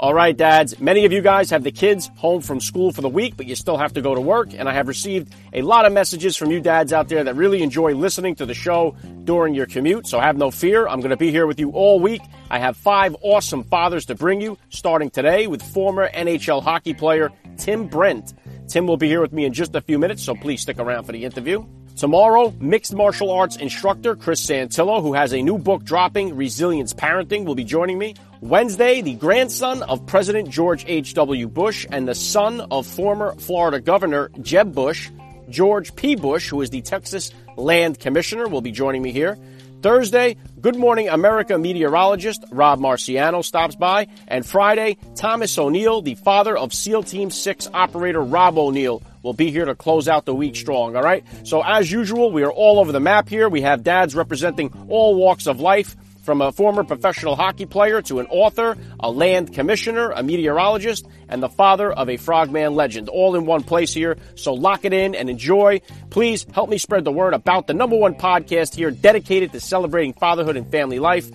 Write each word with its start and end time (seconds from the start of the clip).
All 0.00 0.14
right, 0.14 0.34
dads. 0.34 0.80
Many 0.80 1.04
of 1.04 1.12
you 1.12 1.20
guys 1.20 1.50
have 1.50 1.62
the 1.62 1.70
kids 1.70 2.10
home 2.16 2.40
from 2.40 2.58
school 2.58 2.90
for 2.90 3.02
the 3.02 3.08
week, 3.10 3.36
but 3.36 3.44
you 3.44 3.54
still 3.54 3.76
have 3.76 3.92
to 3.92 4.00
go 4.00 4.14
to 4.14 4.20
work. 4.22 4.48
And 4.56 4.66
I 4.66 4.72
have 4.72 4.88
received 4.88 5.34
a 5.52 5.60
lot 5.60 5.84
of 5.84 5.92
messages 5.92 6.38
from 6.38 6.50
you 6.50 6.58
dads 6.58 6.94
out 6.94 7.10
there 7.10 7.22
that 7.22 7.36
really 7.36 7.62
enjoy 7.62 7.94
listening 7.94 8.34
to 8.36 8.46
the 8.46 8.54
show 8.54 8.96
during 9.24 9.52
your 9.52 9.66
commute. 9.66 10.06
So 10.06 10.18
have 10.18 10.38
no 10.38 10.50
fear. 10.50 10.88
I'm 10.88 11.00
going 11.00 11.10
to 11.10 11.18
be 11.18 11.30
here 11.30 11.46
with 11.46 11.60
you 11.60 11.72
all 11.72 12.00
week. 12.00 12.22
I 12.48 12.58
have 12.60 12.78
five 12.78 13.14
awesome 13.20 13.62
fathers 13.62 14.06
to 14.06 14.14
bring 14.14 14.40
you, 14.40 14.56
starting 14.70 15.10
today 15.10 15.46
with 15.46 15.60
former 15.60 16.08
NHL 16.08 16.62
hockey 16.62 16.94
player 16.94 17.30
Tim 17.58 17.86
Brent. 17.86 18.32
Tim 18.68 18.86
will 18.86 18.96
be 18.96 19.06
here 19.06 19.20
with 19.20 19.34
me 19.34 19.44
in 19.44 19.52
just 19.52 19.74
a 19.74 19.82
few 19.82 19.98
minutes, 19.98 20.22
so 20.22 20.34
please 20.34 20.62
stick 20.62 20.78
around 20.78 21.04
for 21.04 21.12
the 21.12 21.26
interview. 21.26 21.62
Tomorrow, 21.96 22.54
mixed 22.58 22.94
martial 22.94 23.30
arts 23.30 23.56
instructor 23.56 24.16
Chris 24.16 24.46
Santillo, 24.46 25.02
who 25.02 25.12
has 25.12 25.34
a 25.34 25.42
new 25.42 25.58
book 25.58 25.84
dropping, 25.84 26.34
Resilience 26.34 26.94
Parenting, 26.94 27.44
will 27.44 27.54
be 27.54 27.64
joining 27.64 27.98
me. 27.98 28.14
Wednesday, 28.42 29.02
the 29.02 29.16
grandson 29.16 29.82
of 29.82 30.06
President 30.06 30.48
George 30.48 30.86
H.W. 30.88 31.46
Bush 31.48 31.86
and 31.90 32.08
the 32.08 32.14
son 32.14 32.62
of 32.70 32.86
former 32.86 33.34
Florida 33.34 33.80
Governor 33.80 34.30
Jeb 34.40 34.74
Bush, 34.74 35.10
George 35.50 35.94
P. 35.94 36.16
Bush, 36.16 36.48
who 36.48 36.62
is 36.62 36.70
the 36.70 36.80
Texas 36.80 37.32
Land 37.58 38.00
Commissioner, 38.00 38.48
will 38.48 38.62
be 38.62 38.72
joining 38.72 39.02
me 39.02 39.12
here. 39.12 39.36
Thursday, 39.82 40.38
Good 40.58 40.76
Morning 40.76 41.10
America 41.10 41.58
meteorologist 41.58 42.42
Rob 42.50 42.80
Marciano 42.80 43.44
stops 43.44 43.76
by. 43.76 44.06
And 44.26 44.44
Friday, 44.46 44.96
Thomas 45.16 45.58
O'Neill, 45.58 46.00
the 46.00 46.14
father 46.14 46.56
of 46.56 46.72
SEAL 46.72 47.02
Team 47.02 47.30
6 47.30 47.68
operator 47.74 48.22
Rob 48.22 48.56
O'Neill, 48.56 49.02
will 49.22 49.34
be 49.34 49.50
here 49.50 49.66
to 49.66 49.74
close 49.74 50.08
out 50.08 50.24
the 50.24 50.34
week 50.34 50.56
strong, 50.56 50.96
all 50.96 51.02
right? 51.02 51.24
So, 51.44 51.62
as 51.62 51.92
usual, 51.92 52.32
we 52.32 52.42
are 52.42 52.52
all 52.52 52.78
over 52.78 52.90
the 52.90 53.00
map 53.00 53.28
here. 53.28 53.50
We 53.50 53.60
have 53.62 53.82
dads 53.82 54.14
representing 54.14 54.72
all 54.88 55.14
walks 55.14 55.46
of 55.46 55.60
life 55.60 55.94
from 56.22 56.40
a 56.40 56.52
former 56.52 56.84
professional 56.84 57.36
hockey 57.36 57.66
player 57.66 58.02
to 58.02 58.20
an 58.20 58.26
author, 58.26 58.76
a 58.98 59.10
land 59.10 59.52
commissioner, 59.52 60.10
a 60.10 60.22
meteorologist, 60.22 61.06
and 61.28 61.42
the 61.42 61.48
father 61.48 61.92
of 61.92 62.08
a 62.08 62.16
frogman 62.16 62.74
legend, 62.74 63.08
all 63.08 63.34
in 63.36 63.46
one 63.46 63.62
place 63.62 63.94
here. 63.94 64.16
So 64.34 64.54
lock 64.54 64.84
it 64.84 64.92
in 64.92 65.14
and 65.14 65.30
enjoy. 65.30 65.80
Please 66.10 66.46
help 66.52 66.68
me 66.68 66.78
spread 66.78 67.04
the 67.04 67.12
word 67.12 67.34
about 67.34 67.66
the 67.66 67.74
number 67.74 67.96
one 67.96 68.14
podcast 68.14 68.74
here 68.74 68.90
dedicated 68.90 69.52
to 69.52 69.60
celebrating 69.60 70.12
fatherhood 70.12 70.56
and 70.56 70.70
family 70.70 70.98
life. 70.98 71.30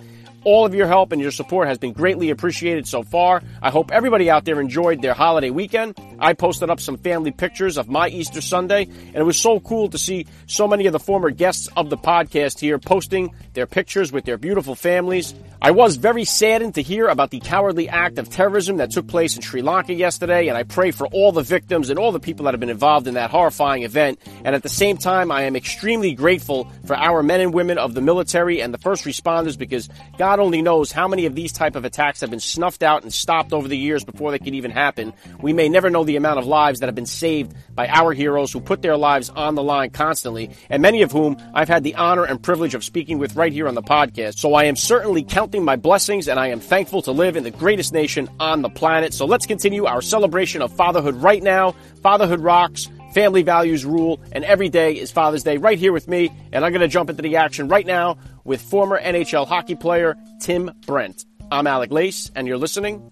All 0.46 0.64
of 0.64 0.76
your 0.76 0.86
help 0.86 1.10
and 1.10 1.20
your 1.20 1.32
support 1.32 1.66
has 1.66 1.76
been 1.76 1.92
greatly 1.92 2.30
appreciated 2.30 2.86
so 2.86 3.02
far. 3.02 3.42
I 3.60 3.70
hope 3.70 3.90
everybody 3.90 4.30
out 4.30 4.44
there 4.44 4.60
enjoyed 4.60 5.02
their 5.02 5.12
holiday 5.12 5.50
weekend. 5.50 5.98
I 6.20 6.34
posted 6.34 6.70
up 6.70 6.78
some 6.78 6.98
family 6.98 7.32
pictures 7.32 7.76
of 7.76 7.88
my 7.88 8.08
Easter 8.08 8.40
Sunday, 8.40 8.84
and 8.84 9.16
it 9.16 9.24
was 9.24 9.36
so 9.36 9.58
cool 9.58 9.88
to 9.90 9.98
see 9.98 10.28
so 10.46 10.68
many 10.68 10.86
of 10.86 10.92
the 10.92 11.00
former 11.00 11.30
guests 11.30 11.68
of 11.76 11.90
the 11.90 11.96
podcast 11.96 12.60
here 12.60 12.78
posting 12.78 13.34
their 13.54 13.66
pictures 13.66 14.12
with 14.12 14.24
their 14.24 14.38
beautiful 14.38 14.76
families. 14.76 15.34
I 15.60 15.72
was 15.72 15.96
very 15.96 16.24
saddened 16.24 16.76
to 16.76 16.82
hear 16.82 17.08
about 17.08 17.30
the 17.30 17.40
cowardly 17.40 17.88
act 17.88 18.18
of 18.18 18.30
terrorism 18.30 18.76
that 18.76 18.92
took 18.92 19.08
place 19.08 19.34
in 19.34 19.42
Sri 19.42 19.62
Lanka 19.62 19.94
yesterday, 19.94 20.46
and 20.46 20.56
I 20.56 20.62
pray 20.62 20.92
for 20.92 21.08
all 21.08 21.32
the 21.32 21.42
victims 21.42 21.90
and 21.90 21.98
all 21.98 22.12
the 22.12 22.20
people 22.20 22.44
that 22.44 22.54
have 22.54 22.60
been 22.60 22.70
involved 22.70 23.08
in 23.08 23.14
that 23.14 23.30
horrifying 23.30 23.82
event. 23.82 24.20
And 24.44 24.54
at 24.54 24.62
the 24.62 24.68
same 24.68 24.96
time, 24.96 25.32
I 25.32 25.42
am 25.42 25.56
extremely 25.56 26.14
grateful 26.14 26.70
for 26.84 26.94
our 26.94 27.22
men 27.24 27.40
and 27.40 27.52
women 27.52 27.78
of 27.78 27.94
the 27.94 28.00
military 28.00 28.62
and 28.62 28.72
the 28.72 28.78
first 28.78 29.04
responders 29.04 29.58
because 29.58 29.88
God 30.18 30.35
only 30.38 30.62
knows 30.62 30.92
how 30.92 31.08
many 31.08 31.26
of 31.26 31.34
these 31.34 31.52
type 31.52 31.76
of 31.76 31.84
attacks 31.84 32.20
have 32.20 32.30
been 32.30 32.40
snuffed 32.40 32.82
out 32.82 33.02
and 33.02 33.12
stopped 33.12 33.52
over 33.52 33.68
the 33.68 33.76
years 33.76 34.04
before 34.04 34.30
they 34.30 34.38
could 34.38 34.54
even 34.54 34.70
happen. 34.70 35.12
We 35.40 35.52
may 35.52 35.68
never 35.68 35.90
know 35.90 36.04
the 36.04 36.16
amount 36.16 36.38
of 36.38 36.46
lives 36.46 36.80
that 36.80 36.86
have 36.86 36.94
been 36.94 37.06
saved 37.06 37.54
by 37.74 37.88
our 37.88 38.12
heroes 38.12 38.52
who 38.52 38.60
put 38.60 38.82
their 38.82 38.96
lives 38.96 39.30
on 39.30 39.54
the 39.54 39.62
line 39.62 39.90
constantly, 39.90 40.50
and 40.70 40.82
many 40.82 41.02
of 41.02 41.12
whom 41.12 41.36
I've 41.54 41.68
had 41.68 41.84
the 41.84 41.94
honor 41.94 42.24
and 42.24 42.42
privilege 42.42 42.74
of 42.74 42.84
speaking 42.84 43.18
with 43.18 43.36
right 43.36 43.52
here 43.52 43.68
on 43.68 43.74
the 43.74 43.82
podcast. 43.82 44.38
So 44.38 44.54
I 44.54 44.64
am 44.64 44.76
certainly 44.76 45.22
counting 45.22 45.64
my 45.64 45.76
blessings 45.76 46.28
and 46.28 46.38
I 46.38 46.48
am 46.48 46.60
thankful 46.60 47.02
to 47.02 47.12
live 47.12 47.36
in 47.36 47.44
the 47.44 47.50
greatest 47.50 47.92
nation 47.92 48.28
on 48.40 48.62
the 48.62 48.70
planet. 48.70 49.14
So 49.14 49.26
let's 49.26 49.46
continue 49.46 49.86
our 49.86 50.02
celebration 50.02 50.62
of 50.62 50.72
fatherhood 50.72 51.16
right 51.16 51.42
now. 51.42 51.74
Fatherhood 52.02 52.40
rocks. 52.40 52.88
Family 53.16 53.42
values 53.42 53.86
rule, 53.86 54.20
and 54.32 54.44
every 54.44 54.68
day 54.68 54.92
is 54.92 55.10
Father's 55.10 55.42
Day 55.42 55.56
right 55.56 55.78
here 55.78 55.94
with 55.94 56.06
me. 56.06 56.30
And 56.52 56.62
I'm 56.62 56.70
going 56.70 56.82
to 56.82 56.86
jump 56.86 57.08
into 57.08 57.22
the 57.22 57.36
action 57.36 57.66
right 57.66 57.86
now 57.86 58.18
with 58.44 58.60
former 58.60 59.00
NHL 59.00 59.46
hockey 59.46 59.74
player 59.74 60.18
Tim 60.38 60.70
Brent. 60.86 61.24
I'm 61.50 61.66
Alec 61.66 61.90
Lace, 61.90 62.30
and 62.34 62.46
you're 62.46 62.58
listening 62.58 63.10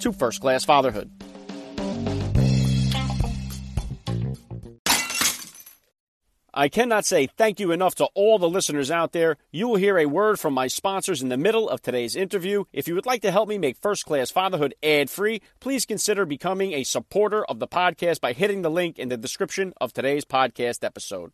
to 0.00 0.12
First 0.12 0.40
Class 0.40 0.64
Fatherhood. 0.64 1.08
I 6.56 6.68
cannot 6.68 7.04
say 7.04 7.26
thank 7.26 7.58
you 7.58 7.72
enough 7.72 7.96
to 7.96 8.04
all 8.14 8.38
the 8.38 8.48
listeners 8.48 8.88
out 8.88 9.10
there. 9.10 9.38
You 9.50 9.66
will 9.66 9.74
hear 9.74 9.98
a 9.98 10.06
word 10.06 10.38
from 10.38 10.54
my 10.54 10.68
sponsors 10.68 11.20
in 11.20 11.28
the 11.28 11.36
middle 11.36 11.68
of 11.68 11.82
today's 11.82 12.14
interview. 12.14 12.62
If 12.72 12.86
you 12.86 12.94
would 12.94 13.06
like 13.06 13.22
to 13.22 13.32
help 13.32 13.48
me 13.48 13.58
make 13.58 13.76
First 13.76 14.06
Class 14.06 14.30
Fatherhood 14.30 14.72
ad 14.80 15.10
free, 15.10 15.42
please 15.58 15.84
consider 15.84 16.24
becoming 16.24 16.72
a 16.72 16.84
supporter 16.84 17.44
of 17.46 17.58
the 17.58 17.66
podcast 17.66 18.20
by 18.20 18.34
hitting 18.34 18.62
the 18.62 18.70
link 18.70 19.00
in 19.00 19.08
the 19.08 19.16
description 19.16 19.74
of 19.80 19.92
today's 19.92 20.24
podcast 20.24 20.84
episode. 20.84 21.32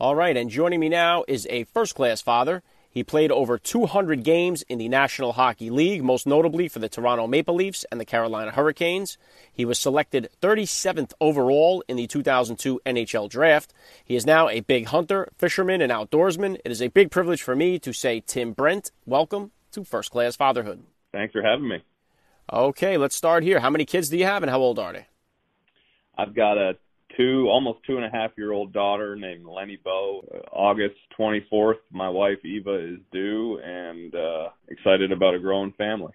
All 0.00 0.14
right, 0.14 0.34
and 0.34 0.48
joining 0.48 0.80
me 0.80 0.88
now 0.88 1.24
is 1.28 1.46
a 1.50 1.64
first 1.64 1.94
class 1.94 2.22
father. 2.22 2.62
He 2.92 3.04
played 3.04 3.30
over 3.30 3.56
200 3.56 4.24
games 4.24 4.62
in 4.62 4.78
the 4.78 4.88
National 4.88 5.34
Hockey 5.34 5.70
League, 5.70 6.02
most 6.02 6.26
notably 6.26 6.66
for 6.66 6.80
the 6.80 6.88
Toronto 6.88 7.28
Maple 7.28 7.54
Leafs 7.54 7.84
and 7.92 8.00
the 8.00 8.04
Carolina 8.04 8.50
Hurricanes. 8.50 9.16
He 9.52 9.64
was 9.64 9.78
selected 9.78 10.28
37th 10.42 11.12
overall 11.20 11.84
in 11.86 11.96
the 11.96 12.08
2002 12.08 12.80
NHL 12.84 13.30
Draft. 13.30 13.72
He 14.04 14.16
is 14.16 14.26
now 14.26 14.48
a 14.48 14.58
big 14.58 14.86
hunter, 14.86 15.28
fisherman, 15.38 15.80
and 15.80 15.92
outdoorsman. 15.92 16.58
It 16.64 16.72
is 16.72 16.82
a 16.82 16.88
big 16.88 17.12
privilege 17.12 17.42
for 17.42 17.54
me 17.54 17.78
to 17.78 17.92
say, 17.92 18.24
Tim 18.26 18.52
Brent, 18.52 18.90
welcome 19.06 19.52
to 19.70 19.84
First 19.84 20.10
Class 20.10 20.34
Fatherhood. 20.34 20.82
Thanks 21.12 21.32
for 21.32 21.42
having 21.42 21.68
me. 21.68 21.82
Okay, 22.52 22.96
let's 22.96 23.14
start 23.14 23.44
here. 23.44 23.60
How 23.60 23.70
many 23.70 23.84
kids 23.84 24.08
do 24.08 24.18
you 24.18 24.24
have, 24.24 24.42
and 24.42 24.50
how 24.50 24.58
old 24.58 24.80
are 24.80 24.92
they? 24.92 25.06
I've 26.18 26.34
got 26.34 26.58
a 26.58 26.76
two, 27.20 27.48
almost 27.48 27.80
two 27.86 27.96
and 27.96 28.04
a 28.04 28.10
half 28.10 28.30
year 28.38 28.52
old 28.52 28.72
daughter 28.72 29.14
named 29.14 29.44
Leni 29.44 29.78
Bow. 29.84 30.22
August 30.52 30.96
24th, 31.18 31.78
my 31.90 32.08
wife 32.08 32.42
Eva 32.44 32.74
is 32.74 32.98
due, 33.12 33.58
and 33.58 34.14
uh, 34.14 34.48
excited 34.68 35.12
about 35.12 35.34
a 35.34 35.38
growing 35.38 35.72
family. 35.72 36.12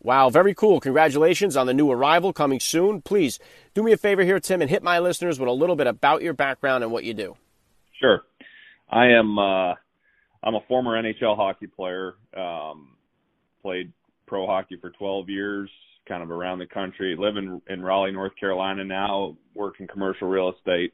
Wow, 0.00 0.30
very 0.30 0.54
cool. 0.54 0.78
Congratulations 0.78 1.56
on 1.56 1.66
the 1.66 1.74
new 1.74 1.90
arrival 1.90 2.32
coming 2.32 2.60
soon. 2.60 3.02
Please 3.02 3.40
do 3.74 3.82
me 3.82 3.90
a 3.90 3.96
favor 3.96 4.22
here, 4.22 4.38
Tim, 4.38 4.62
and 4.62 4.70
hit 4.70 4.82
my 4.82 5.00
listeners 5.00 5.40
with 5.40 5.48
a 5.48 5.52
little 5.52 5.74
bit 5.74 5.88
about 5.88 6.22
your 6.22 6.34
background 6.34 6.84
and 6.84 6.92
what 6.92 7.02
you 7.02 7.14
do. 7.14 7.36
Sure. 8.00 8.22
I 8.88 9.08
am 9.08 9.38
uh 9.38 9.74
I'm 10.40 10.54
a 10.54 10.60
former 10.68 11.02
NHL 11.02 11.34
hockey 11.34 11.66
player. 11.66 12.14
Um 12.36 12.96
played 13.60 13.92
pro 14.26 14.46
hockey 14.46 14.76
for 14.80 14.90
12 14.90 15.28
years, 15.28 15.70
kind 16.08 16.22
of 16.22 16.30
around 16.30 16.58
the 16.58 16.66
country. 16.66 17.14
Live 17.18 17.36
in 17.36 17.60
in 17.68 17.82
Raleigh, 17.82 18.12
North 18.12 18.32
Carolina 18.38 18.84
now, 18.84 19.36
work 19.54 19.74
in 19.80 19.86
commercial 19.86 20.28
real 20.28 20.52
estate. 20.56 20.92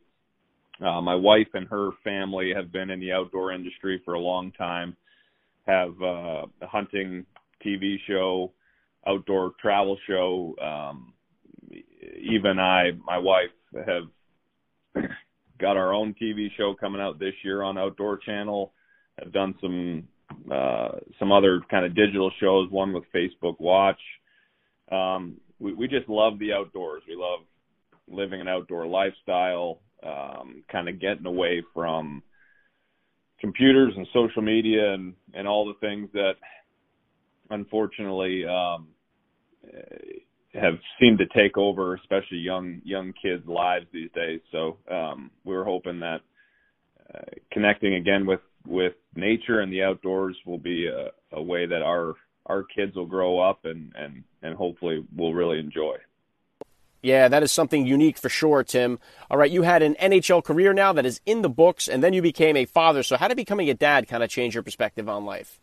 Uh, 0.85 1.01
my 1.01 1.15
wife 1.15 1.47
and 1.55 1.69
her 1.69 1.91
family 2.03 2.53
have 2.55 2.73
been 2.73 2.91
in 2.91 2.99
the 2.99 3.13
outdoor 3.13 3.53
industry 3.53 4.03
for 4.05 4.15
a 4.15 4.19
long 4.21 4.51
time. 4.53 4.97
Have 5.67 5.95
uh, 6.03 6.47
a 6.61 6.67
hunting 6.67 7.25
TV 7.65 7.97
show, 8.09 8.53
outdoor 9.07 9.53
travel 9.61 9.97
show. 10.07 10.55
Um, 10.61 11.15
even 12.21 12.59
I, 12.59 12.91
my 13.05 13.19
wife, 13.19 13.51
have 13.87 15.05
got 15.61 15.77
our 15.77 15.95
own 15.95 16.15
TV 16.21 16.49
show 16.57 16.75
coming 16.79 17.01
out 17.01 17.19
this 17.19 17.35
year 17.45 17.63
on 17.63 17.79
Outdoor 17.79 18.19
Channel. 18.19 18.73
Have 19.19 19.33
done 19.33 19.55
some 19.61 20.09
uh, 20.53 20.99
some 21.19 21.33
other 21.33 21.61
kind 21.71 21.87
of 21.87 21.95
digital 21.95 22.31
shows. 22.41 22.71
One 22.71 22.93
with 22.93 23.05
Facebook 23.15 23.61
Watch. 23.61 24.01
Um, 24.91 25.41
we, 25.59 25.73
we 25.73 25.89
just 25.89 26.09
love 26.09 26.39
the 26.39 26.53
outdoors. 26.53 27.03
We 27.09 27.17
love 27.17 27.41
living 28.09 28.41
an 28.41 28.49
outdoor 28.49 28.87
lifestyle. 28.87 29.81
Um, 30.03 30.65
kind 30.71 30.89
of 30.89 31.01
getting 31.01 31.25
away 31.25 31.63
from 31.73 32.23
computers 33.45 33.93
and 33.97 34.07
social 34.13 34.41
media 34.41 34.95
and 34.95 35.13
and 35.35 35.47
all 35.47 35.67
the 35.67 35.87
things 35.87 36.09
that 36.15 36.33
unfortunately 37.51 38.43
um 38.47 38.89
have 40.55 40.75
seemed 40.99 41.19
to 41.19 41.27
take 41.27 41.59
over 41.59 41.95
especially 41.97 42.39
young 42.39 42.81
young 42.85 43.13
kids 43.21 43.47
lives 43.47 43.85
these 43.93 44.11
days 44.15 44.41
so 44.51 44.79
um 44.91 45.31
we 45.45 45.55
were 45.55 45.65
hoping 45.65 46.01
that 46.01 46.21
uh, 47.15 47.21
connecting 47.53 47.97
again 47.97 48.25
with 48.25 48.41
with 48.67 48.95
nature 49.15 49.61
and 49.61 49.71
the 49.71 49.83
outdoors 49.83 50.37
will 50.47 50.59
be 50.59 50.87
a, 50.87 51.09
a 51.37 51.43
way 51.43 51.67
that 51.67 51.83
our 51.83 52.15
our 52.47 52.63
kids 52.63 52.97
will 52.97 53.07
grow 53.07 53.39
up 53.39 53.65
and 53.65 53.93
and 53.97 54.25
and 54.43 54.55
hopefully 54.55 55.05
will 55.17 55.35
really 55.35 55.59
enjoy. 55.59 55.97
Yeah, 57.03 57.29
that 57.29 57.43
is 57.43 57.53
something 57.53 57.87
unique 57.87 58.17
for 58.17 58.31
sure, 58.31 58.65
Tim. 58.65 58.99
All 59.31 59.37
right, 59.37 59.51
you 59.51 59.61
had 59.61 59.83
an 59.83 59.95
NHL 59.97 60.43
career 60.43 60.73
now 60.73 60.95
that 60.95 61.05
is 61.05 61.21
in 61.27 61.43
the 61.43 61.51
books, 61.51 61.87
and 61.87 62.03
then 62.03 62.15
you 62.15 62.23
became 62.23 62.57
a 62.57 62.65
father. 62.65 63.03
So, 63.03 63.19
how 63.19 63.29
did 63.29 63.37
becoming 63.37 63.69
a 63.69 63.75
dad 63.75 64.09
kind 64.09 64.23
of 64.23 64.31
change 64.31 64.55
your 64.55 64.63
perspective 64.63 65.07
on 65.07 65.27
life? 65.27 65.61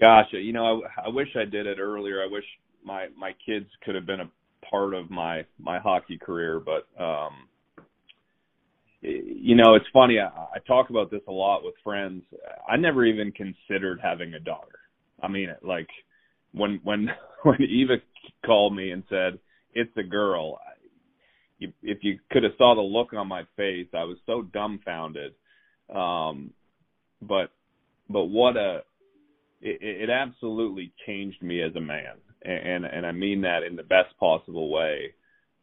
Gosh, 0.00 0.26
you 0.32 0.52
know, 0.52 0.82
I, 0.98 1.06
I 1.06 1.08
wish 1.08 1.28
I 1.36 1.44
did 1.44 1.68
it 1.68 1.78
earlier. 1.78 2.20
I 2.20 2.26
wish 2.26 2.44
my 2.84 3.06
my 3.16 3.32
kids 3.46 3.66
could 3.84 3.94
have 3.94 4.06
been 4.06 4.20
a 4.20 4.30
part 4.68 4.92
of 4.92 5.08
my 5.08 5.44
my 5.58 5.78
hockey 5.78 6.18
career, 6.18 6.60
but 6.60 6.88
um, 7.00 7.46
you 9.02 9.54
know, 9.54 9.76
it's 9.76 9.86
funny. 9.92 10.18
I, 10.18 10.26
I 10.26 10.58
talk 10.66 10.90
about 10.90 11.12
this 11.12 11.22
a 11.28 11.32
lot 11.32 11.62
with 11.62 11.74
friends. 11.84 12.24
I 12.68 12.76
never 12.76 13.04
even 13.04 13.30
considered 13.30 14.00
having 14.02 14.34
a 14.34 14.40
daughter. 14.40 14.80
I 15.22 15.28
mean, 15.28 15.48
it. 15.48 15.64
like 15.64 15.88
when 16.52 16.80
when 16.82 17.08
when 17.42 17.62
Eva 17.62 17.94
called 18.44 18.74
me 18.74 18.90
and 18.90 19.04
said 19.08 19.38
it's 19.74 19.96
a 19.96 20.02
girl. 20.02 20.58
You, 21.58 21.72
if 21.82 21.98
you 22.02 22.18
could 22.30 22.42
have 22.42 22.52
saw 22.58 22.74
the 22.74 22.82
look 22.82 23.14
on 23.14 23.28
my 23.28 23.44
face, 23.56 23.88
I 23.94 24.04
was 24.04 24.18
so 24.26 24.42
dumbfounded. 24.42 25.32
Um, 25.94 26.52
but 27.22 27.50
but 28.10 28.24
what 28.24 28.56
a 28.56 28.82
it, 29.60 30.08
it 30.08 30.10
absolutely 30.10 30.92
changed 31.06 31.42
me 31.42 31.62
as 31.62 31.74
a 31.76 31.80
man, 31.80 32.16
and 32.42 32.84
and 32.84 33.06
I 33.06 33.12
mean 33.12 33.42
that 33.42 33.62
in 33.62 33.76
the 33.76 33.82
best 33.82 34.16
possible 34.18 34.70
way. 34.70 35.14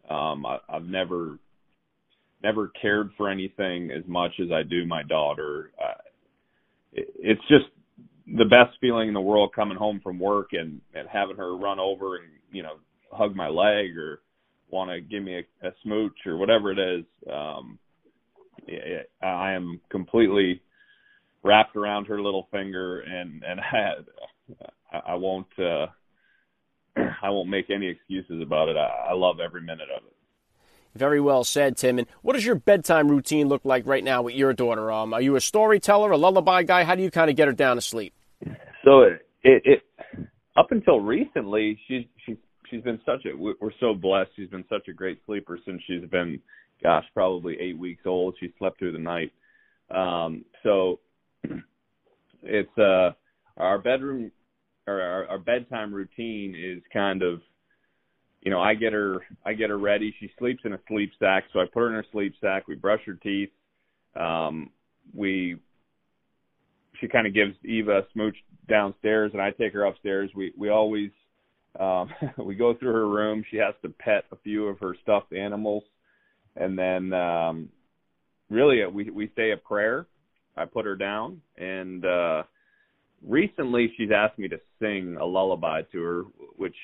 Um, 0.09 0.45
I, 0.45 0.57
I've 0.67 0.85
never 0.85 1.39
never 2.43 2.71
cared 2.81 3.11
for 3.15 3.29
anything 3.29 3.91
as 3.91 4.03
much 4.07 4.31
as 4.43 4.51
I 4.51 4.63
do 4.63 4.85
my 4.85 5.03
daughter. 5.03 5.71
Uh, 5.81 6.01
it, 6.91 7.07
it's 7.17 7.41
just 7.47 7.65
the 8.35 8.45
best 8.45 8.77
feeling 8.81 9.07
in 9.07 9.13
the 9.13 9.21
world 9.21 9.51
coming 9.55 9.77
home 9.77 9.99
from 10.03 10.19
work 10.19 10.49
and 10.53 10.81
and 10.93 11.07
having 11.07 11.37
her 11.37 11.55
run 11.55 11.79
over 11.79 12.17
and 12.17 12.27
you 12.51 12.63
know 12.63 12.75
hug 13.11 13.35
my 13.35 13.47
leg 13.47 13.97
or 13.97 14.21
want 14.69 14.89
to 14.89 15.01
give 15.01 15.23
me 15.23 15.37
a, 15.37 15.67
a 15.67 15.71
smooch 15.83 16.17
or 16.25 16.35
whatever 16.35 16.71
it 16.71 16.79
is, 16.79 17.05
um, 17.31 17.77
it, 18.67 19.09
I 19.21 19.51
am 19.51 19.79
completely 19.89 20.61
wrapped 21.43 21.75
around 21.75 22.05
her 22.05 22.21
little 22.21 22.47
finger, 22.51 23.01
and 23.01 23.43
and 23.43 23.59
I, 24.91 25.11
I 25.11 25.15
won't 25.15 25.47
uh, 25.59 25.87
I 27.21 27.29
won't 27.29 27.49
make 27.49 27.69
any 27.69 27.87
excuses 27.87 28.41
about 28.41 28.69
it. 28.69 28.77
I, 28.77 29.09
I 29.09 29.13
love 29.13 29.39
every 29.39 29.61
minute 29.61 29.89
of 29.95 30.03
it. 30.05 30.13
Very 30.95 31.19
well 31.19 31.43
said, 31.43 31.77
Tim. 31.77 31.97
And 31.97 32.07
what 32.21 32.33
does 32.33 32.45
your 32.45 32.55
bedtime 32.55 33.09
routine 33.09 33.47
look 33.47 33.65
like 33.65 33.87
right 33.87 34.03
now 34.03 34.21
with 34.21 34.35
your 34.35 34.53
daughter? 34.53 34.91
Um, 34.91 35.11
are 35.13 35.21
you 35.21 35.35
a 35.35 35.41
storyteller, 35.41 36.11
a 36.11 36.17
lullaby 36.17 36.61
guy? 36.63 36.83
How 36.83 36.93
do 36.93 37.01
you 37.01 37.09
kind 37.09 37.31
of 37.31 37.35
get 37.35 37.47
her 37.47 37.53
down 37.53 37.77
to 37.77 37.81
sleep? 37.81 38.13
So 38.83 39.01
it, 39.01 39.25
it, 39.43 39.61
it 39.65 39.83
up 40.55 40.71
until 40.71 40.99
recently, 40.99 41.79
she's 41.87 42.05
she's 42.25 42.37
she's 42.69 42.81
been 42.81 42.99
such 43.05 43.25
a 43.25 43.35
we're 43.35 43.71
so 43.79 43.93
blessed. 43.93 44.31
She's 44.35 44.49
been 44.49 44.65
such 44.69 44.87
a 44.87 44.93
great 44.93 45.19
sleeper 45.25 45.59
since 45.65 45.81
she's 45.87 46.07
been, 46.09 46.39
gosh, 46.81 47.05
probably 47.13 47.57
eight 47.59 47.77
weeks 47.77 48.03
old. 48.05 48.35
She 48.39 48.53
slept 48.59 48.79
through 48.79 48.93
the 48.93 48.99
night. 48.99 49.31
Um, 49.93 50.45
so 50.63 50.99
it's 52.43 52.77
uh 52.77 53.11
our 53.57 53.79
bedroom 53.79 54.31
or 54.87 55.01
our, 55.01 55.27
our 55.27 55.37
bedtime 55.39 55.93
routine 55.93 56.55
is 56.55 56.83
kind 56.91 57.21
of 57.21 57.41
you 58.41 58.51
know 58.51 58.59
i 58.61 58.73
get 58.73 58.93
her 58.93 59.19
i 59.45 59.53
get 59.53 59.69
her 59.69 59.77
ready 59.77 60.13
she 60.19 60.29
sleeps 60.37 60.61
in 60.65 60.73
a 60.73 60.79
sleep 60.87 61.11
sack 61.19 61.45
so 61.53 61.59
i 61.59 61.65
put 61.65 61.81
her 61.81 61.87
in 61.87 61.93
her 61.93 62.05
sleep 62.11 62.33
sack 62.41 62.67
we 62.67 62.75
brush 62.75 62.99
her 63.05 63.13
teeth 63.13 63.49
um 64.19 64.69
we 65.13 65.55
she 67.03 67.09
kind 67.09 67.27
of 67.27 67.33
gives 67.33 67.53
eva 67.65 67.99
a 67.99 68.01
smooch 68.13 68.35
downstairs 68.69 69.31
and 69.33 69.41
i 69.41 69.51
take 69.51 69.73
her 69.73 69.83
upstairs 69.83 70.29
we 70.35 70.53
we 70.57 70.69
always 70.69 71.09
um, 71.79 72.09
we 72.37 72.55
go 72.55 72.73
through 72.73 72.93
her 72.93 73.07
room. 73.07 73.43
She 73.49 73.57
has 73.57 73.73
to 73.81 73.89
pet 73.89 74.25
a 74.31 74.35
few 74.37 74.67
of 74.67 74.79
her 74.79 74.95
stuffed 75.01 75.33
animals, 75.33 75.83
and 76.55 76.77
then 76.77 77.13
um, 77.13 77.69
really 78.49 78.83
uh, 78.83 78.89
we 78.89 79.09
we 79.09 79.31
say 79.35 79.51
a 79.51 79.57
prayer. 79.57 80.07
I 80.55 80.65
put 80.65 80.85
her 80.85 80.95
down, 80.95 81.41
and 81.57 82.05
uh, 82.05 82.43
recently 83.25 83.91
she's 83.97 84.11
asked 84.15 84.37
me 84.37 84.47
to 84.49 84.59
sing 84.79 85.17
a 85.19 85.25
lullaby 85.25 85.81
to 85.91 86.01
her, 86.01 86.21
which 86.57 86.75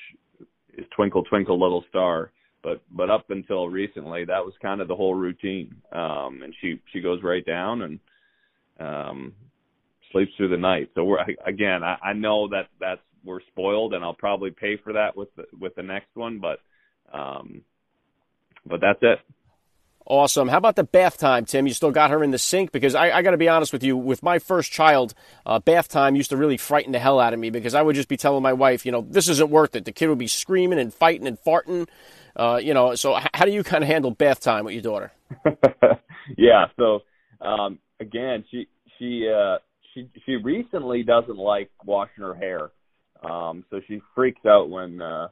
is 0.76 0.84
Twinkle 0.96 1.22
Twinkle 1.24 1.60
Little 1.60 1.84
Star. 1.88 2.32
But 2.62 2.82
but 2.90 3.10
up 3.10 3.30
until 3.30 3.68
recently, 3.68 4.24
that 4.24 4.44
was 4.44 4.54
kind 4.60 4.80
of 4.80 4.88
the 4.88 4.96
whole 4.96 5.14
routine. 5.14 5.76
Um, 5.92 6.40
and 6.42 6.54
she 6.60 6.80
she 6.92 7.00
goes 7.00 7.22
right 7.22 7.46
down 7.46 7.82
and 7.82 8.00
um, 8.80 9.32
sleeps 10.12 10.32
through 10.36 10.48
the 10.48 10.56
night. 10.56 10.90
So 10.94 11.04
we're 11.04 11.24
again, 11.44 11.82
I, 11.82 11.96
I 12.02 12.12
know 12.12 12.48
that 12.48 12.68
that's 12.78 13.00
we're 13.24 13.40
spoiled, 13.52 13.94
and 13.94 14.02
I'll 14.02 14.14
probably 14.14 14.50
pay 14.50 14.76
for 14.82 14.94
that 14.94 15.16
with 15.16 15.28
the, 15.36 15.44
with 15.58 15.74
the 15.74 15.82
next 15.82 16.08
one. 16.14 16.40
But 16.40 16.60
um, 17.12 17.62
but 18.64 18.80
that's 18.80 19.00
it. 19.02 19.18
Awesome. 20.06 20.48
How 20.48 20.56
about 20.56 20.76
the 20.76 20.84
bath 20.84 21.18
time, 21.18 21.44
Tim? 21.44 21.66
You 21.66 21.72
still 21.72 21.92
got 21.92 22.10
her 22.10 22.24
in 22.24 22.30
the 22.30 22.38
sink? 22.38 22.72
Because 22.72 22.94
I, 22.94 23.10
I 23.10 23.22
got 23.22 23.30
to 23.30 23.36
be 23.36 23.48
honest 23.48 23.72
with 23.72 23.84
you, 23.84 23.96
with 23.96 24.22
my 24.22 24.38
first 24.40 24.72
child, 24.72 25.14
uh, 25.46 25.60
bath 25.60 25.88
time 25.88 26.16
used 26.16 26.30
to 26.30 26.36
really 26.36 26.56
frighten 26.56 26.92
the 26.92 26.98
hell 26.98 27.20
out 27.20 27.32
of 27.32 27.38
me 27.38 27.50
because 27.50 27.74
I 27.74 27.82
would 27.82 27.94
just 27.94 28.08
be 28.08 28.16
telling 28.16 28.42
my 28.42 28.52
wife, 28.52 28.84
you 28.84 28.90
know, 28.90 29.06
this 29.08 29.28
isn't 29.28 29.50
worth 29.50 29.76
it. 29.76 29.84
The 29.84 29.92
kid 29.92 30.08
would 30.08 30.18
be 30.18 30.26
screaming 30.26 30.80
and 30.80 30.92
fighting 30.92 31.28
and 31.28 31.38
farting. 31.38 31.86
Uh, 32.34 32.58
you 32.60 32.74
know, 32.74 32.94
so 32.94 33.20
how 33.34 33.44
do 33.44 33.52
you 33.52 33.62
kind 33.62 33.84
of 33.84 33.88
handle 33.88 34.10
bath 34.10 34.40
time 34.40 34.64
with 34.64 34.74
your 34.74 34.82
daughter? 34.82 35.12
yeah. 36.36 36.66
So 36.76 37.00
um, 37.40 37.78
again, 38.00 38.44
she 38.50 38.68
she 38.98 39.30
uh, 39.32 39.58
she 40.00 40.20
she 40.26 40.36
recently 40.36 41.02
doesn't 41.02 41.36
like 41.36 41.70
washing 41.84 42.24
her 42.24 42.34
hair. 42.34 42.70
Um, 43.22 43.64
so 43.70 43.80
she 43.86 44.00
freaks 44.14 44.44
out 44.46 44.70
when 44.70 45.00
uh, 45.00 45.28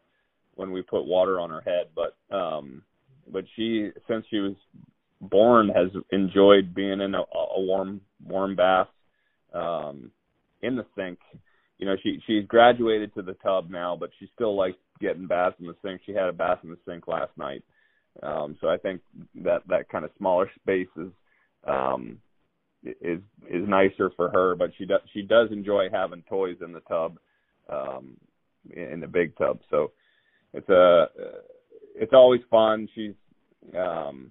when 0.54 0.72
we 0.72 0.82
put 0.82 1.04
water 1.04 1.40
on 1.40 1.50
her 1.50 1.62
head. 1.62 1.88
But 1.94 2.16
um, 2.34 2.82
but 3.32 3.44
she 3.56 3.90
since 4.08 4.24
she 4.30 4.38
was 4.38 4.54
born 5.20 5.68
has 5.68 5.90
enjoyed 6.10 6.74
being 6.74 7.00
in 7.00 7.14
a, 7.14 7.20
a 7.20 7.60
warm 7.60 8.00
warm 8.24 8.56
bath 8.56 8.88
um, 9.54 10.10
in 10.62 10.76
the 10.76 10.86
sink. 10.96 11.18
You 11.78 11.86
know, 11.86 11.96
she 12.02 12.18
she's 12.26 12.46
graduated 12.46 13.14
to 13.14 13.22
the 13.22 13.34
tub 13.34 13.70
now, 13.70 13.96
but 13.98 14.10
she 14.18 14.28
still 14.34 14.56
likes 14.56 14.78
getting 15.00 15.26
baths 15.26 15.56
in 15.60 15.66
the 15.66 15.76
sink. 15.82 16.00
She 16.04 16.12
had 16.12 16.28
a 16.28 16.32
bath 16.32 16.58
in 16.64 16.70
the 16.70 16.78
sink 16.86 17.06
last 17.08 17.30
night. 17.36 17.62
Um, 18.22 18.56
so 18.60 18.68
I 18.68 18.76
think 18.78 19.00
that 19.44 19.62
that 19.68 19.88
kind 19.88 20.04
of 20.04 20.10
smaller 20.18 20.50
space 20.60 20.88
is 20.96 21.12
um, 21.64 22.18
is 22.84 23.20
is 23.50 23.68
nicer 23.68 24.10
for 24.16 24.30
her, 24.30 24.54
but 24.54 24.70
she 24.78 24.84
does 24.84 25.00
she 25.12 25.22
does 25.22 25.50
enjoy 25.50 25.88
having 25.90 26.22
toys 26.28 26.56
in 26.64 26.72
the 26.72 26.80
tub 26.80 27.18
um, 27.68 28.16
in 28.74 29.00
the 29.00 29.06
big 29.06 29.36
tub. 29.36 29.60
So 29.70 29.92
it's 30.52 30.68
a 30.68 31.06
it's 31.94 32.12
always 32.12 32.40
fun. 32.50 32.88
She's 32.94 33.14
um, 33.76 34.30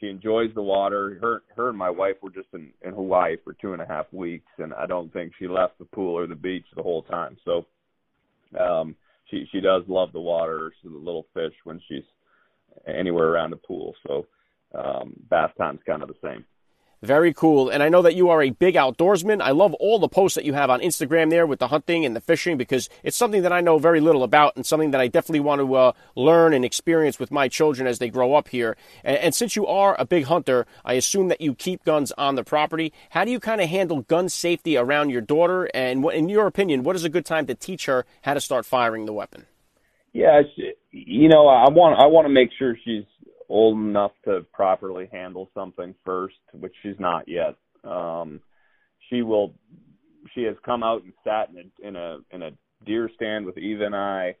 she 0.00 0.08
enjoys 0.08 0.50
the 0.54 0.62
water. 0.62 1.18
Her 1.20 1.42
her 1.56 1.68
and 1.68 1.78
my 1.78 1.90
wife 1.90 2.16
were 2.22 2.30
just 2.30 2.48
in, 2.54 2.70
in 2.82 2.94
Hawaii 2.94 3.36
for 3.44 3.52
two 3.54 3.72
and 3.72 3.82
a 3.82 3.86
half 3.86 4.06
weeks, 4.12 4.50
and 4.58 4.72
I 4.74 4.86
don't 4.86 5.12
think 5.12 5.32
she 5.38 5.46
left 5.46 5.78
the 5.78 5.84
pool 5.84 6.16
or 6.16 6.26
the 6.26 6.34
beach 6.34 6.66
the 6.74 6.82
whole 6.82 7.02
time. 7.02 7.36
So 7.44 7.66
um, 8.58 8.96
she 9.30 9.46
she 9.52 9.60
does 9.60 9.82
love 9.88 10.12
the 10.12 10.20
water. 10.20 10.72
She's 10.80 10.92
a 10.92 10.94
little 10.94 11.26
fish 11.34 11.54
when 11.64 11.80
she's 11.88 12.04
anywhere 12.86 13.28
around 13.28 13.50
the 13.50 13.56
pool. 13.56 13.94
So 14.06 14.26
um, 14.74 15.14
bath 15.30 15.52
time's 15.56 15.80
kind 15.86 16.02
of 16.02 16.08
the 16.08 16.14
same. 16.22 16.44
Very 17.04 17.34
cool. 17.34 17.68
And 17.68 17.82
I 17.82 17.90
know 17.90 18.00
that 18.00 18.14
you 18.14 18.30
are 18.30 18.42
a 18.42 18.48
big 18.48 18.76
outdoorsman. 18.76 19.42
I 19.42 19.50
love 19.50 19.74
all 19.74 19.98
the 19.98 20.08
posts 20.08 20.36
that 20.36 20.46
you 20.46 20.54
have 20.54 20.70
on 20.70 20.80
Instagram 20.80 21.28
there 21.28 21.46
with 21.46 21.58
the 21.58 21.68
hunting 21.68 22.06
and 22.06 22.16
the 22.16 22.20
fishing 22.20 22.56
because 22.56 22.88
it's 23.02 23.14
something 23.14 23.42
that 23.42 23.52
I 23.52 23.60
know 23.60 23.76
very 23.76 24.00
little 24.00 24.22
about 24.22 24.56
and 24.56 24.64
something 24.64 24.90
that 24.92 25.02
I 25.02 25.08
definitely 25.08 25.40
want 25.40 25.60
to 25.60 25.74
uh, 25.74 25.92
learn 26.16 26.54
and 26.54 26.64
experience 26.64 27.18
with 27.18 27.30
my 27.30 27.46
children 27.46 27.86
as 27.86 27.98
they 27.98 28.08
grow 28.08 28.34
up 28.34 28.48
here. 28.48 28.74
And, 29.04 29.18
and, 29.18 29.34
since 29.34 29.54
you 29.54 29.66
are 29.66 29.94
a 29.98 30.06
big 30.06 30.24
hunter, 30.24 30.64
I 30.82 30.94
assume 30.94 31.28
that 31.28 31.42
you 31.42 31.54
keep 31.54 31.84
guns 31.84 32.10
on 32.12 32.36
the 32.36 32.44
property. 32.44 32.90
How 33.10 33.26
do 33.26 33.30
you 33.30 33.38
kind 33.38 33.60
of 33.60 33.68
handle 33.68 34.00
gun 34.00 34.30
safety 34.30 34.78
around 34.78 35.10
your 35.10 35.20
daughter? 35.20 35.68
And 35.74 36.02
what, 36.02 36.14
in 36.14 36.30
your 36.30 36.46
opinion, 36.46 36.84
what 36.84 36.96
is 36.96 37.04
a 37.04 37.10
good 37.10 37.26
time 37.26 37.44
to 37.48 37.54
teach 37.54 37.84
her 37.84 38.06
how 38.22 38.32
to 38.32 38.40
start 38.40 38.64
firing 38.64 39.04
the 39.04 39.12
weapon? 39.12 39.44
Yeah, 40.14 40.40
you 40.90 41.28
know, 41.28 41.48
I 41.48 41.68
want 41.70 42.00
I 42.00 42.06
want 42.06 42.24
to 42.26 42.32
make 42.32 42.50
sure 42.56 42.78
she's 42.82 43.04
old 43.48 43.78
enough 43.78 44.12
to 44.24 44.44
properly 44.52 45.08
handle 45.12 45.50
something 45.54 45.94
first, 46.04 46.36
which 46.52 46.74
she's 46.82 46.98
not 46.98 47.28
yet. 47.28 47.56
Um, 47.84 48.40
she 49.10 49.22
will. 49.22 49.54
She 50.34 50.42
has 50.44 50.56
come 50.64 50.82
out 50.82 51.02
and 51.04 51.12
sat 51.22 51.50
in 51.50 51.58
a 51.58 51.88
in 51.88 51.96
a 51.96 52.18
in 52.30 52.42
a 52.42 52.50
deer 52.84 53.10
stand 53.14 53.46
with 53.46 53.58
Eva 53.58 53.84
and 53.84 53.96
I. 53.96 54.36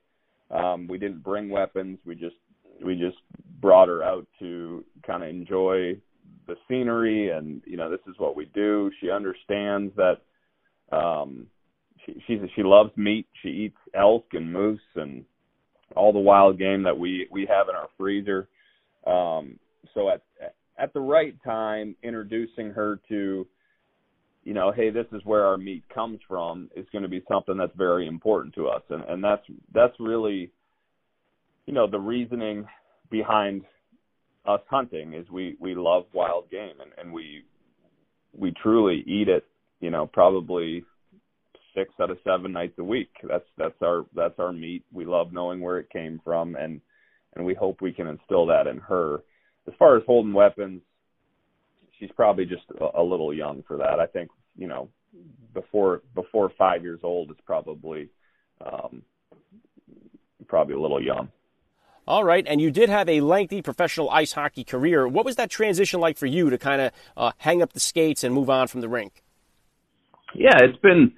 Um, 0.50 0.86
we 0.86 0.98
didn't 0.98 1.22
bring 1.22 1.48
weapons. 1.48 1.98
We 2.04 2.14
just 2.14 2.36
we 2.84 2.94
just 2.94 3.16
brought 3.60 3.88
her 3.88 4.02
out 4.02 4.26
to 4.40 4.84
kind 5.06 5.22
of 5.22 5.28
enjoy 5.28 5.96
the 6.46 6.56
scenery 6.68 7.30
and 7.30 7.62
you 7.64 7.76
know 7.76 7.90
this 7.90 8.00
is 8.08 8.14
what 8.18 8.36
we 8.36 8.46
do. 8.54 8.90
She 9.00 9.10
understands 9.10 9.94
that 9.96 10.20
um 10.96 11.46
she 12.04 12.14
she's 12.26 12.40
she 12.54 12.62
loves 12.62 12.90
meat. 12.96 13.26
She 13.42 13.48
eats 13.48 13.78
elk 13.94 14.26
and 14.32 14.52
moose 14.52 14.80
and 14.96 15.24
all 15.96 16.12
the 16.12 16.18
wild 16.18 16.58
game 16.58 16.82
that 16.82 16.98
we 16.98 17.28
we 17.30 17.46
have 17.46 17.68
in 17.68 17.74
our 17.74 17.88
freezer. 17.96 18.48
Um, 19.06 19.58
so 19.94 20.10
at 20.10 20.22
at 20.78 20.92
the 20.92 21.00
right 21.00 21.34
time, 21.44 21.94
introducing 22.02 22.70
her 22.70 23.00
to 23.08 23.46
you 24.44 24.52
know, 24.52 24.72
hey, 24.72 24.90
this 24.90 25.06
is 25.12 25.22
where 25.24 25.46
our 25.46 25.56
meat 25.56 25.84
comes 25.92 26.20
from 26.28 26.68
is 26.76 26.86
going 26.92 27.02
to 27.02 27.08
be 27.08 27.22
something 27.26 27.56
that's 27.56 27.72
very 27.76 28.06
important 28.06 28.54
to 28.54 28.68
us, 28.68 28.82
and 28.90 29.02
and 29.04 29.24
that's 29.24 29.42
that's 29.72 29.94
really, 29.98 30.50
you 31.66 31.72
know, 31.72 31.90
the 31.90 31.98
reasoning 31.98 32.66
behind 33.10 33.62
us 34.46 34.60
hunting 34.68 35.14
is 35.14 35.28
we 35.30 35.56
we 35.58 35.74
love 35.74 36.04
wild 36.12 36.50
game 36.50 36.74
and 36.80 36.92
and 36.98 37.12
we 37.12 37.42
we 38.36 38.52
truly 38.62 39.02
eat 39.06 39.28
it, 39.28 39.44
you 39.80 39.90
know, 39.90 40.06
probably 40.06 40.84
six 41.74 41.90
out 42.00 42.10
of 42.10 42.18
seven 42.24 42.52
nights 42.52 42.74
a 42.78 42.84
week. 42.84 43.10
That's 43.26 43.44
that's 43.56 43.80
our 43.82 44.04
that's 44.14 44.38
our 44.38 44.52
meat. 44.52 44.84
We 44.92 45.06
love 45.06 45.32
knowing 45.32 45.60
where 45.60 45.78
it 45.78 45.90
came 45.90 46.20
from, 46.22 46.54
and 46.56 46.80
and 47.34 47.44
we 47.44 47.54
hope 47.54 47.80
we 47.80 47.92
can 47.92 48.06
instill 48.06 48.46
that 48.46 48.66
in 48.66 48.78
her. 48.78 49.22
As 49.66 49.74
far 49.78 49.96
as 49.96 50.02
holding 50.06 50.32
weapons, 50.32 50.82
she's 51.98 52.10
probably 52.14 52.44
just 52.44 52.64
a, 52.80 53.00
a 53.00 53.02
little 53.02 53.32
young 53.32 53.62
for 53.66 53.78
that. 53.78 54.00
I 54.00 54.06
think 54.06 54.30
you 54.56 54.66
know 54.66 54.88
before 55.52 56.02
before 56.14 56.50
five 56.58 56.82
years 56.82 57.00
old 57.02 57.30
is 57.30 57.36
probably 57.46 58.08
um, 58.64 59.02
probably 60.46 60.74
a 60.74 60.80
little 60.80 61.02
young. 61.02 61.28
All 62.06 62.22
right, 62.22 62.44
and 62.46 62.60
you 62.60 62.70
did 62.70 62.90
have 62.90 63.08
a 63.08 63.22
lengthy 63.22 63.62
professional 63.62 64.10
ice 64.10 64.32
hockey 64.32 64.62
career. 64.62 65.08
What 65.08 65.24
was 65.24 65.36
that 65.36 65.48
transition 65.48 66.00
like 66.00 66.18
for 66.18 66.26
you 66.26 66.50
to 66.50 66.58
kind 66.58 66.82
of 66.82 66.92
uh, 67.16 67.32
hang 67.38 67.62
up 67.62 67.72
the 67.72 67.80
skates 67.80 68.22
and 68.22 68.34
move 68.34 68.50
on 68.50 68.68
from 68.68 68.82
the 68.82 68.90
rink? 68.90 69.22
Yeah, 70.34 70.58
it's 70.62 70.76
been 70.78 71.14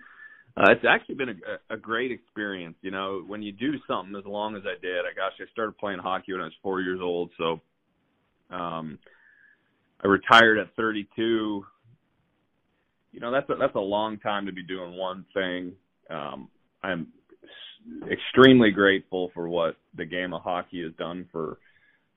uh, 0.57 0.71
it's 0.71 0.85
actually 0.89 1.17
been 1.17 1.29
a, 1.29 1.75
a 1.75 1.77
great 1.77 2.11
experience. 2.11 2.77
You 2.81 2.91
know, 2.91 3.23
when 3.27 3.43
you 3.43 3.53
do 3.53 3.73
something 3.87 4.17
as 4.17 4.25
long 4.25 4.57
as 4.57 4.63
I 4.65 4.81
did, 4.81 5.01
I 5.01 5.15
gosh, 5.15 5.33
I 5.41 5.51
started 5.53 5.77
playing 5.77 5.99
hockey 5.99 6.33
when 6.33 6.41
I 6.41 6.45
was 6.45 6.55
four 6.63 6.81
years 6.81 7.01
old, 7.03 7.31
so 7.37 7.61
um, 8.51 8.99
I 10.03 10.09
retired 10.09 10.59
at 10.59 10.75
32. 10.77 11.65
You 13.13 13.21
know, 13.21 13.31
that's 13.31 13.49
a, 13.51 13.55
that's 13.59 13.75
a 13.75 13.81
long 13.81 14.19
time 14.19 14.47
to 14.47 14.53
be 14.53 14.63
doing 14.63 14.97
one 14.97 15.27
thing. 15.35 15.73
Um, 16.09 16.49
I'm 16.83 17.09
extremely 18.11 18.71
grateful 18.71 19.31
for 19.35 19.49
what 19.49 19.77
the 19.95 20.05
game 20.05 20.33
of 20.33 20.43
hockey 20.43 20.83
has 20.83 20.93
done 20.95 21.29
for 21.33 21.59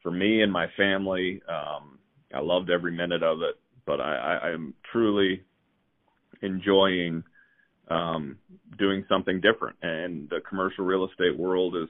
for 0.01 0.11
me 0.11 0.41
and 0.43 0.51
my 0.51 0.67
family. 0.77 1.41
Um, 1.49 1.99
I 2.33 2.39
loved 2.39 2.69
every 2.69 2.91
minute 2.91 3.23
of 3.23 3.41
it, 3.41 3.55
but 3.85 3.99
I, 3.99 4.15
I, 4.15 4.47
I'm 4.47 4.73
truly 4.91 5.43
enjoying 6.41 7.23
um, 7.89 8.37
doing 8.77 9.03
something 9.09 9.41
different. 9.41 9.77
And 9.81 10.29
the 10.29 10.39
commercial 10.47 10.85
real 10.85 11.07
estate 11.07 11.37
world 11.37 11.75
is 11.75 11.89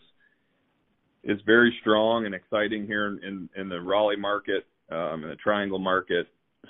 is 1.24 1.40
very 1.46 1.76
strong 1.82 2.26
and 2.26 2.34
exciting 2.34 2.86
here 2.86 3.08
in, 3.08 3.20
in, 3.24 3.50
in 3.58 3.70
the 3.70 3.80
Raleigh 3.82 4.16
market, 4.16 4.66
um, 4.90 5.24
in 5.24 5.30
the 5.30 5.36
Triangle 5.36 5.78
market. 5.78 6.28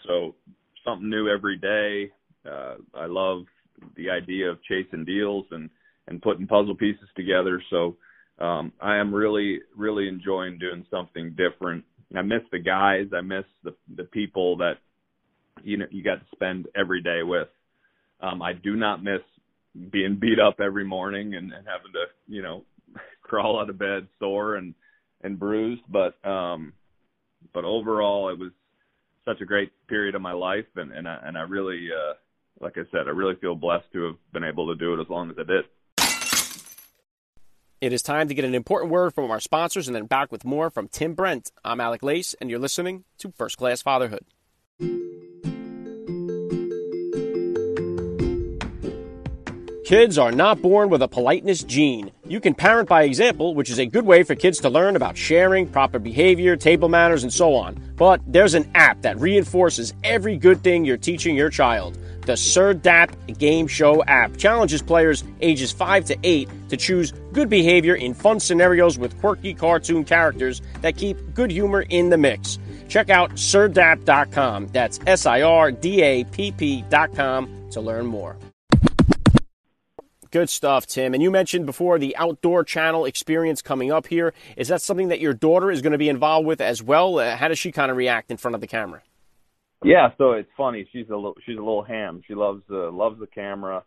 So 0.07 0.33
something 0.83 1.09
new 1.09 1.29
every 1.29 1.57
day. 1.57 2.11
Uh, 2.49 2.75
I 2.95 3.05
love 3.05 3.43
the 3.95 4.09
idea 4.09 4.49
of 4.49 4.61
chasing 4.63 5.05
deals 5.05 5.45
and 5.51 5.69
and 6.07 6.21
putting 6.21 6.47
puzzle 6.47 6.75
pieces 6.75 7.07
together. 7.15 7.61
So 7.69 7.95
um, 8.39 8.73
I 8.81 8.97
am 8.97 9.13
really 9.13 9.59
really 9.75 10.07
enjoying 10.07 10.57
doing 10.57 10.85
something 10.89 11.35
different. 11.37 11.85
I 12.15 12.23
miss 12.23 12.41
the 12.51 12.59
guys. 12.59 13.07
I 13.15 13.21
miss 13.21 13.45
the 13.63 13.75
the 13.95 14.05
people 14.05 14.57
that 14.57 14.77
you 15.63 15.77
know 15.77 15.85
you 15.91 16.03
got 16.03 16.15
to 16.15 16.25
spend 16.35 16.67
every 16.75 17.01
day 17.01 17.21
with. 17.23 17.47
Um, 18.21 18.41
I 18.41 18.53
do 18.53 18.75
not 18.75 19.03
miss 19.03 19.21
being 19.91 20.15
beat 20.15 20.39
up 20.39 20.59
every 20.59 20.83
morning 20.83 21.35
and, 21.35 21.53
and 21.53 21.67
having 21.67 21.93
to 21.93 22.05
you 22.27 22.41
know 22.41 22.63
crawl 23.21 23.59
out 23.59 23.69
of 23.69 23.77
bed 23.77 24.07
sore 24.19 24.55
and 24.55 24.73
and 25.21 25.37
bruised, 25.37 25.83
but 25.89 26.23
um, 26.25 26.73
but 27.53 27.65
overall 27.65 28.29
it 28.29 28.39
was 28.39 28.51
such 29.25 29.41
a 29.41 29.45
great 29.45 29.71
period 29.87 30.15
of 30.15 30.21
my 30.21 30.33
life, 30.33 30.65
and 30.75 30.91
and 30.91 31.07
I, 31.07 31.19
and 31.23 31.37
I 31.37 31.41
really, 31.41 31.89
uh, 31.91 32.13
like 32.59 32.77
I 32.77 32.83
said, 32.91 33.07
I 33.07 33.11
really 33.11 33.35
feel 33.35 33.55
blessed 33.55 33.91
to 33.93 34.05
have 34.05 34.15
been 34.33 34.43
able 34.43 34.67
to 34.67 34.75
do 34.75 34.93
it 34.93 35.01
as 35.01 35.09
long 35.09 35.29
as 35.29 35.37
I 35.39 35.43
did. 35.43 35.65
It 37.81 37.93
is 37.93 38.01
time 38.01 38.27
to 38.27 38.33
get 38.33 38.43
an 38.43 38.55
important 38.55 38.91
word 38.91 39.13
from 39.13 39.31
our 39.31 39.39
sponsors 39.39 39.87
and 39.87 39.95
then 39.95 40.05
back 40.05 40.33
with 40.33 40.43
more 40.43 40.69
from 40.69 40.89
Tim 40.89 41.13
Brent. 41.13 41.51
I'm 41.63 41.79
Alec 41.79 42.03
Lace, 42.03 42.35
and 42.41 42.49
you're 42.49 42.59
listening 42.59 43.05
to 43.19 43.31
First 43.31 43.57
Class 43.57 43.81
Fatherhood. 43.81 44.25
Kids 49.89 50.19
are 50.19 50.31
not 50.31 50.61
born 50.61 50.89
with 50.89 51.01
a 51.01 51.07
politeness 51.07 51.63
gene. 51.63 52.11
You 52.27 52.39
can 52.39 52.53
parent 52.53 52.87
by 52.87 53.05
example, 53.05 53.55
which 53.55 53.71
is 53.71 53.79
a 53.79 53.87
good 53.87 54.05
way 54.05 54.21
for 54.21 54.35
kids 54.35 54.59
to 54.59 54.69
learn 54.69 54.95
about 54.95 55.17
sharing, 55.17 55.67
proper 55.67 55.97
behavior, 55.97 56.55
table 56.55 56.89
manners, 56.89 57.23
and 57.23 57.33
so 57.33 57.55
on. 57.55 57.73
But 57.95 58.21
there's 58.27 58.53
an 58.53 58.69
app 58.75 59.01
that 59.01 59.19
reinforces 59.19 59.95
every 60.03 60.37
good 60.37 60.61
thing 60.61 60.85
you're 60.85 60.95
teaching 60.95 61.35
your 61.35 61.49
child. 61.49 61.97
The 62.21 62.37
Sir 62.37 62.75
SirDapp 62.75 63.39
Game 63.39 63.65
Show 63.65 64.03
app 64.03 64.37
challenges 64.37 64.83
players 64.83 65.23
ages 65.41 65.71
5 65.71 66.05
to 66.05 66.17
8 66.21 66.69
to 66.69 66.77
choose 66.77 67.11
good 67.33 67.49
behavior 67.49 67.95
in 67.95 68.13
fun 68.13 68.39
scenarios 68.39 68.99
with 68.99 69.19
quirky 69.19 69.55
cartoon 69.55 70.03
characters 70.03 70.61
that 70.81 70.97
keep 70.97 71.17
good 71.33 71.49
humor 71.49 71.81
in 71.89 72.11
the 72.11 72.17
mix. 72.19 72.59
Check 72.89 73.09
out 73.09 73.31
sirdapp.com. 73.31 74.67
That's 74.67 74.99
S 75.07 75.25
I 75.25 75.41
R 75.41 75.71
D 75.71 76.03
A 76.03 76.25
P 76.25 76.51
P.com 76.51 77.69
to 77.71 77.81
learn 77.81 78.05
more. 78.05 78.37
Good 80.31 80.49
stuff, 80.49 80.85
Tim. 80.85 81.13
And 81.13 81.23
you 81.23 81.31
mentioned 81.31 81.65
before 81.65 81.97
the 81.97 82.15
outdoor 82.15 82.63
channel 82.63 83.05
experience 83.05 83.61
coming 83.61 83.91
up 83.91 84.07
here. 84.07 84.33
Is 84.55 84.67
that 84.67 84.81
something 84.81 85.07
that 85.07 85.19
your 85.19 85.33
daughter 85.33 85.71
is 85.71 85.81
going 85.81 85.93
to 85.93 85.97
be 85.97 86.09
involved 86.09 86.45
with 86.45 86.61
as 86.61 86.83
well? 86.83 87.17
Uh, 87.17 87.35
how 87.35 87.47
does 87.47 87.57
she 87.57 87.71
kind 87.71 87.89
of 87.89 87.97
react 87.97 88.29
in 88.29 88.37
front 88.37 88.55
of 88.55 88.61
the 88.61 88.67
camera? 88.67 89.01
Yeah, 89.83 90.09
so 90.17 90.33
it's 90.33 90.49
funny. 90.55 90.87
She's 90.91 91.09
a 91.09 91.15
little, 91.15 91.35
she's 91.45 91.55
a 91.55 91.61
little 91.61 91.83
ham. 91.83 92.21
She 92.27 92.35
loves 92.35 92.61
the 92.69 92.91
loves 92.91 93.19
the 93.19 93.27
camera. 93.27 93.83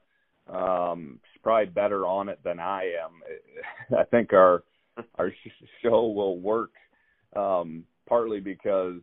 Um, 0.48 1.20
she's 1.32 1.42
probably 1.42 1.66
better 1.66 2.06
on 2.06 2.28
it 2.28 2.40
than 2.42 2.58
I 2.58 2.94
am. 3.04 3.96
I 3.98 4.04
think 4.04 4.32
our 4.32 4.64
our 5.18 5.32
show 5.82 6.08
will 6.08 6.38
work 6.38 6.72
um, 7.36 7.84
partly 8.08 8.40
because 8.40 9.00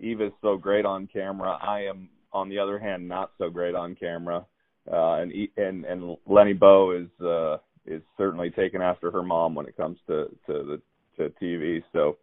Eva's 0.00 0.32
so 0.42 0.56
great 0.56 0.84
on 0.84 1.06
camera. 1.06 1.58
I 1.60 1.86
am, 1.86 2.08
on 2.32 2.48
the 2.48 2.58
other 2.58 2.78
hand, 2.78 3.08
not 3.08 3.32
so 3.38 3.50
great 3.50 3.74
on 3.74 3.94
camera. 3.94 4.44
Uh, 4.90 5.16
and 5.16 5.32
and 5.56 5.84
and 5.84 6.16
Leni 6.26 6.54
Bow 6.54 6.92
is 6.92 7.24
uh, 7.24 7.58
is 7.86 8.02
certainly 8.16 8.50
taken 8.50 8.80
after 8.80 9.10
her 9.10 9.22
mom 9.22 9.54
when 9.54 9.66
it 9.66 9.76
comes 9.76 9.98
to 10.06 10.26
to 10.46 10.52
the 10.64 10.80
to 11.16 11.32
TV. 11.42 11.82
So 11.92 12.16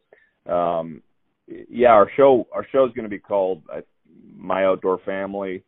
um, 0.51 1.03
yeah, 1.47 1.89
our 1.89 2.09
show 2.15 2.47
our 2.51 2.65
show 2.71 2.85
is 2.85 2.93
going 2.93 3.03
to 3.03 3.09
be 3.09 3.19
called 3.19 3.61
uh, 3.73 3.81
My 4.35 4.65
Outdoor 4.65 4.99
Family. 5.05 5.63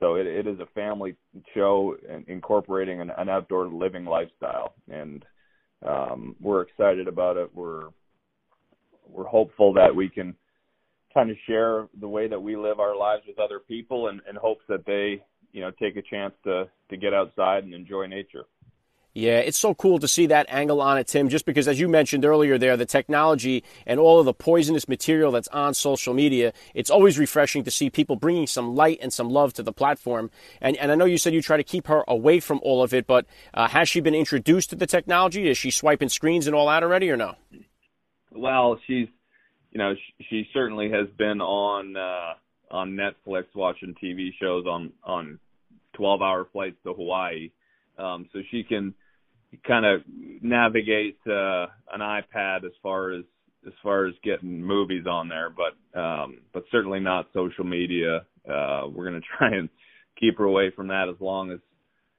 So 0.00 0.16
it, 0.16 0.26
it 0.26 0.48
is 0.48 0.58
a 0.58 0.66
family 0.74 1.14
show 1.54 1.96
incorporating 2.26 3.00
an, 3.00 3.12
an 3.16 3.28
outdoor 3.28 3.68
living 3.68 4.04
lifestyle, 4.04 4.74
and 4.90 5.24
um, 5.86 6.34
we're 6.40 6.62
excited 6.62 7.06
about 7.06 7.36
it. 7.36 7.54
We're 7.54 7.90
we're 9.08 9.26
hopeful 9.26 9.72
that 9.74 9.94
we 9.94 10.08
can 10.08 10.34
kind 11.14 11.30
of 11.30 11.36
share 11.46 11.86
the 12.00 12.08
way 12.08 12.26
that 12.26 12.40
we 12.40 12.56
live 12.56 12.80
our 12.80 12.96
lives 12.96 13.22
with 13.28 13.38
other 13.38 13.60
people, 13.60 14.08
and, 14.08 14.20
and 14.26 14.36
hopes 14.36 14.64
that 14.68 14.84
they 14.86 15.22
you 15.52 15.60
know 15.60 15.70
take 15.70 15.96
a 15.96 16.02
chance 16.02 16.34
to 16.44 16.68
to 16.90 16.96
get 16.96 17.14
outside 17.14 17.64
and 17.64 17.74
enjoy 17.74 18.06
nature. 18.06 18.44
Yeah, 19.14 19.40
it's 19.40 19.58
so 19.58 19.74
cool 19.74 19.98
to 19.98 20.08
see 20.08 20.26
that 20.26 20.46
angle 20.48 20.80
on 20.80 20.96
it, 20.96 21.06
Tim, 21.06 21.28
just 21.28 21.44
because, 21.44 21.68
as 21.68 21.78
you 21.78 21.86
mentioned 21.86 22.24
earlier 22.24 22.56
there, 22.56 22.78
the 22.78 22.86
technology 22.86 23.62
and 23.86 24.00
all 24.00 24.18
of 24.18 24.24
the 24.24 24.32
poisonous 24.32 24.88
material 24.88 25.30
that's 25.30 25.48
on 25.48 25.74
social 25.74 26.14
media, 26.14 26.54
it's 26.72 26.88
always 26.88 27.18
refreshing 27.18 27.62
to 27.64 27.70
see 27.70 27.90
people 27.90 28.16
bringing 28.16 28.46
some 28.46 28.74
light 28.74 28.98
and 29.02 29.12
some 29.12 29.28
love 29.28 29.52
to 29.54 29.62
the 29.62 29.72
platform. 29.72 30.30
And, 30.62 30.78
and 30.78 30.90
I 30.90 30.94
know 30.94 31.04
you 31.04 31.18
said 31.18 31.34
you 31.34 31.42
try 31.42 31.58
to 31.58 31.62
keep 31.62 31.88
her 31.88 32.04
away 32.08 32.40
from 32.40 32.58
all 32.62 32.82
of 32.82 32.94
it, 32.94 33.06
but 33.06 33.26
uh, 33.52 33.68
has 33.68 33.86
she 33.86 34.00
been 34.00 34.14
introduced 34.14 34.70
to 34.70 34.76
the 34.76 34.86
technology? 34.86 35.46
Is 35.46 35.58
she 35.58 35.70
swiping 35.70 36.08
screens 36.08 36.46
and 36.46 36.56
all 36.56 36.68
that 36.68 36.82
already, 36.82 37.10
or 37.10 37.18
no? 37.18 37.34
Well, 38.30 38.78
she's, 38.86 39.08
you 39.72 39.78
know, 39.78 39.94
she, 39.94 40.24
she 40.30 40.48
certainly 40.54 40.90
has 40.90 41.08
been 41.18 41.42
on 41.42 41.96
uh, 41.96 42.34
on 42.70 42.92
Netflix 42.92 43.44
watching 43.54 43.94
TV 44.02 44.30
shows 44.40 44.64
on 44.66 44.90
on 45.04 45.38
12 45.94 46.22
hour 46.22 46.46
flights 46.52 46.76
to 46.84 46.92
Hawaii. 46.94 47.50
Um, 47.98 48.28
so 48.32 48.40
she 48.50 48.64
can 48.64 48.94
kind 49.66 49.84
of 49.84 50.02
navigate 50.40 51.18
uh, 51.26 51.66
an 51.92 52.00
iPad 52.00 52.64
as 52.64 52.72
far 52.82 53.12
as 53.12 53.24
as 53.66 53.72
far 53.80 54.06
as 54.06 54.14
getting 54.24 54.60
movies 54.60 55.06
on 55.06 55.28
there, 55.28 55.48
but 55.50 55.98
um, 55.98 56.40
but 56.52 56.64
certainly 56.72 57.00
not 57.00 57.28
social 57.32 57.64
media. 57.64 58.24
Uh, 58.48 58.88
we're 58.92 59.08
going 59.08 59.20
to 59.20 59.26
try 59.38 59.54
and 59.56 59.68
keep 60.18 60.38
her 60.38 60.44
away 60.44 60.70
from 60.74 60.88
that 60.88 61.08
as 61.08 61.20
long 61.20 61.52
as 61.52 61.58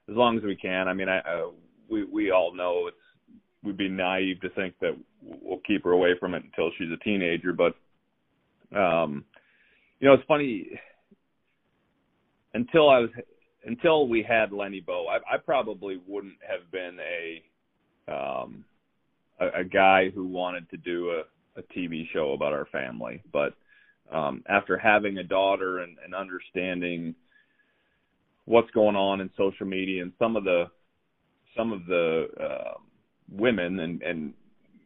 as 0.10 0.16
long 0.16 0.38
as 0.38 0.44
we 0.44 0.56
can. 0.56 0.88
I 0.88 0.94
mean, 0.94 1.10
I, 1.10 1.20
I 1.20 1.52
we 1.90 2.06
we 2.06 2.32
all 2.32 2.56
know 2.56 2.88
it's 2.88 2.98
we'd 3.64 3.78
be 3.78 3.90
naive 3.90 4.42
to 4.42 4.50
think 4.52 4.76
that 4.82 4.96
we'll 5.22 5.62
keep 5.66 5.84
her 5.86 5.92
away 5.92 6.12
from 6.20 6.34
it 6.34 6.44
until 6.44 6.70
she's 6.78 6.92
a 6.92 7.04
teenager, 7.04 7.54
but 7.54 7.76
um, 8.78 9.26
you 10.00 10.08
know, 10.08 10.14
it's 10.14 10.24
funny. 10.28 10.68
Until 12.54 12.90
I 12.90 13.00
was 13.00 13.10
until 13.66 14.08
we 14.08 14.24
had 14.24 14.52
Leni 14.52 14.82
Bow, 14.82 15.08
I, 15.08 15.36
I 15.36 15.38
probably 15.38 16.02
wouldn't 16.08 16.38
have 16.48 16.70
been 16.72 16.98
a 17.00 17.44
um, 18.12 18.66
a, 19.40 19.62
a 19.62 19.64
guy 19.64 20.10
who 20.10 20.28
wanted 20.28 20.70
to 20.72 20.78
do 20.78 21.12
a, 21.12 21.60
a 21.60 21.64
TV 21.76 22.04
show 22.12 22.34
about 22.34 22.54
our 22.54 22.66
family. 22.66 23.22
But 23.32 23.54
um, 24.12 24.44
after 24.48 24.78
having 24.78 25.18
a 25.18 25.24
daughter 25.24 25.80
and, 25.80 25.98
and 26.04 26.14
understanding 26.14 27.16
what's 28.46 28.70
going 28.72 28.96
on 28.96 29.22
in 29.22 29.30
social 29.38 29.66
media 29.66 30.02
and 30.02 30.12
some 30.20 30.36
of 30.36 30.44
the 30.44 30.66
some 31.56 31.72
of 31.72 31.86
the 31.86 32.28
uh, 32.40 32.74
women 33.32 33.80
and 33.80 34.02
and 34.02 34.34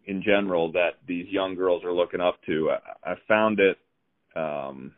in 0.05 0.23
general 0.23 0.71
that 0.71 0.91
these 1.07 1.27
young 1.29 1.55
girls 1.55 1.83
are 1.83 1.93
looking 1.93 2.21
up 2.21 2.39
to. 2.45 2.71
I, 2.71 3.11
I 3.11 3.15
found 3.27 3.59
it 3.59 3.77
um, 4.35 4.93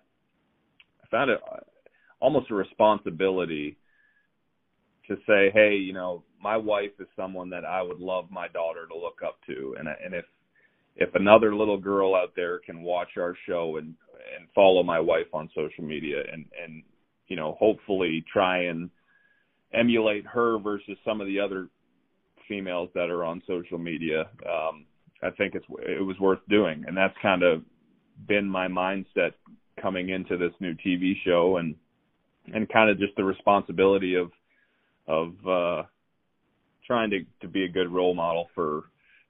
I 1.03 1.07
found 1.09 1.31
it 1.31 1.39
almost 2.19 2.51
a 2.51 2.55
responsibility 2.55 3.77
to 5.07 5.15
say, 5.27 5.51
hey, 5.53 5.75
you 5.75 5.93
know, 5.93 6.23
my 6.41 6.55
wife 6.55 6.91
is 6.99 7.07
someone 7.15 7.49
that 7.49 7.65
I 7.65 7.81
would 7.81 7.99
love 7.99 8.25
my 8.29 8.47
daughter 8.47 8.87
to 8.87 8.97
look 8.97 9.19
up 9.25 9.39
to, 9.47 9.75
and 9.79 9.87
and 9.87 10.13
if 10.13 10.25
if 10.95 11.13
another 11.15 11.55
little 11.55 11.77
girl 11.77 12.15
out 12.15 12.33
there 12.35 12.59
can 12.59 12.83
watch 12.83 13.17
our 13.17 13.35
show 13.47 13.77
and 13.77 13.95
and 14.37 14.47
follow 14.53 14.83
my 14.83 14.99
wife 14.99 15.27
on 15.33 15.49
social 15.55 15.83
media 15.83 16.21
and 16.31 16.45
and 16.63 16.83
you 17.27 17.35
know 17.35 17.55
hopefully 17.59 18.23
try 18.31 18.63
and 18.65 18.89
emulate 19.73 20.25
her 20.25 20.59
versus 20.59 20.97
some 21.05 21.21
of 21.21 21.27
the 21.27 21.39
other 21.39 21.69
females 22.47 22.89
that 22.95 23.09
are 23.09 23.23
on 23.23 23.41
social 23.47 23.77
media 23.77 24.21
um 24.47 24.85
i 25.21 25.29
think 25.31 25.53
it's 25.55 25.65
it 25.87 26.03
was 26.03 26.19
worth 26.19 26.39
doing. 26.49 26.83
And 26.87 26.97
that's 26.97 27.13
kind 27.21 27.43
of 27.43 27.63
been 28.27 28.47
my 28.47 28.67
mindset 28.67 29.33
coming 29.81 30.09
into 30.09 30.37
this 30.37 30.51
new 30.59 30.73
tv 30.73 31.13
show 31.25 31.57
and 31.57 31.75
and 32.53 32.69
kind 32.69 32.89
of 32.89 32.99
just 32.99 33.15
the 33.15 33.23
responsibility 33.23 34.15
of 34.15 34.31
of 35.07 35.33
uh 35.47 35.83
trying 36.85 37.09
to 37.09 37.23
to 37.41 37.47
be 37.47 37.63
a 37.65 37.69
good 37.69 37.91
role 37.91 38.13
model 38.13 38.47
for 38.55 38.83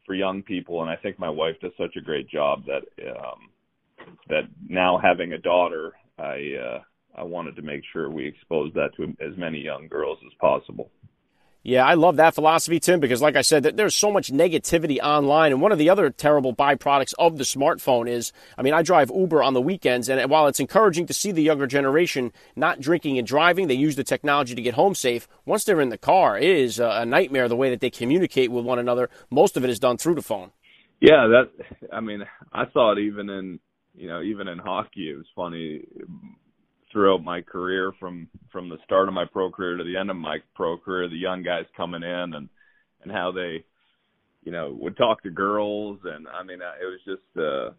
for 0.05 0.15
young 0.15 0.41
people 0.41 0.81
and 0.81 0.89
I 0.89 0.95
think 0.95 1.19
my 1.19 1.29
wife 1.29 1.55
does 1.61 1.71
such 1.77 1.95
a 1.97 2.01
great 2.01 2.29
job 2.29 2.63
that 2.65 2.83
um 3.09 3.49
that 4.27 4.43
now 4.67 4.97
having 4.97 5.33
a 5.33 5.37
daughter 5.37 5.93
I 6.17 6.53
uh 6.61 6.79
I 7.15 7.23
wanted 7.23 7.55
to 7.57 7.61
make 7.61 7.81
sure 7.91 8.09
we 8.09 8.27
expose 8.27 8.73
that 8.75 8.95
to 8.95 9.03
as 9.19 9.35
many 9.37 9.59
young 9.59 9.87
girls 9.87 10.19
as 10.25 10.31
possible. 10.39 10.89
Yeah, 11.61 11.85
I 11.85 11.95
love 11.95 12.15
that 12.15 12.35
philosophy, 12.35 12.79
Tim, 12.79 13.01
because 13.01 13.21
like 13.21 13.35
I 13.35 13.41
said, 13.41 13.63
there's 13.63 13.93
so 13.93 14.11
much 14.11 14.31
negativity 14.31 14.99
online. 14.99 15.51
And 15.51 15.61
one 15.61 15.73
of 15.73 15.77
the 15.77 15.89
other 15.89 16.09
terrible 16.09 16.55
byproducts 16.55 17.13
of 17.19 17.37
the 17.37 17.43
smartphone 17.43 18.09
is, 18.09 18.31
I 18.57 18.61
mean, 18.61 18.73
I 18.73 18.81
drive 18.81 19.11
Uber 19.13 19.43
on 19.43 19.53
the 19.53 19.61
weekends, 19.61 20.07
and 20.07 20.31
while 20.31 20.47
it's 20.47 20.61
encouraging 20.61 21.05
to 21.07 21.13
see 21.13 21.33
the 21.33 21.43
younger 21.43 21.67
generation 21.67 22.31
not 22.55 22.79
drinking 22.79 23.17
and 23.17 23.27
driving, 23.27 23.67
they 23.67 23.73
use 23.73 23.97
the 23.97 24.05
technology 24.05 24.55
to 24.55 24.61
get 24.61 24.75
home 24.75 24.95
safe. 24.95 25.27
Once 25.45 25.65
they're 25.65 25.81
in 25.81 25.89
the 25.89 25.97
car, 25.97 26.37
it 26.37 26.49
is 26.49 26.79
a 26.79 27.05
nightmare 27.05 27.49
the 27.49 27.57
way 27.57 27.69
that 27.69 27.81
they 27.81 27.89
communicate 27.89 28.51
with 28.51 28.63
one 28.63 28.79
another. 28.79 29.09
Most 29.29 29.57
of 29.57 29.65
it 29.65 29.69
is 29.69 29.79
done 29.79 29.97
through 29.97 30.15
the 30.15 30.21
phone. 30.21 30.51
Yeah, 31.01 31.27
that, 31.27 31.49
I 31.91 31.99
mean, 31.99 32.23
I 32.53 32.71
saw 32.71 32.93
it 32.93 32.99
even 32.99 33.29
in, 33.29 33.59
you 33.95 34.07
know, 34.07 34.21
even 34.21 34.47
in 34.47 34.59
hockey. 34.59 35.11
It 35.11 35.17
was 35.17 35.27
funny 35.35 35.81
throughout 36.91 37.23
my 37.23 37.41
career 37.41 37.93
from 37.99 38.27
from 38.51 38.69
the 38.69 38.77
start 38.83 39.07
of 39.07 39.13
my 39.13 39.25
pro 39.25 39.51
career 39.51 39.77
to 39.77 39.83
the 39.83 39.97
end 39.97 40.09
of 40.09 40.15
my 40.15 40.37
pro 40.55 40.77
career 40.77 41.07
the 41.07 41.15
young 41.15 41.43
guys 41.43 41.65
coming 41.77 42.03
in 42.03 42.33
and 42.33 42.49
and 43.03 43.11
how 43.11 43.31
they 43.31 43.63
you 44.43 44.51
know 44.51 44.75
would 44.79 44.97
talk 44.97 45.21
to 45.23 45.29
girls. 45.29 45.99
And 46.03 46.27
i 46.27 46.43
mean 46.43 46.59
it 46.61 46.85
was 46.85 46.99
just 47.05 47.37
uh 47.37 47.71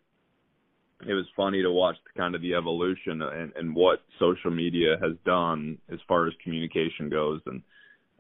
it 1.09 1.15
was 1.15 1.25
funny 1.37 1.63
to 1.63 1.71
watch 1.73 1.97
the 2.05 2.19
kind 2.21 2.35
of 2.35 2.43
the 2.43 2.55
evolution 2.55 3.23
and 3.23 3.53
and 3.57 3.75
what 3.75 4.01
social 4.19 4.51
media 4.51 4.97
has 5.03 5.13
done 5.25 5.79
as 5.93 5.99
far 6.07 6.27
as 6.27 6.35
communication 6.43 7.09
goes. 7.09 7.41
And 7.47 7.63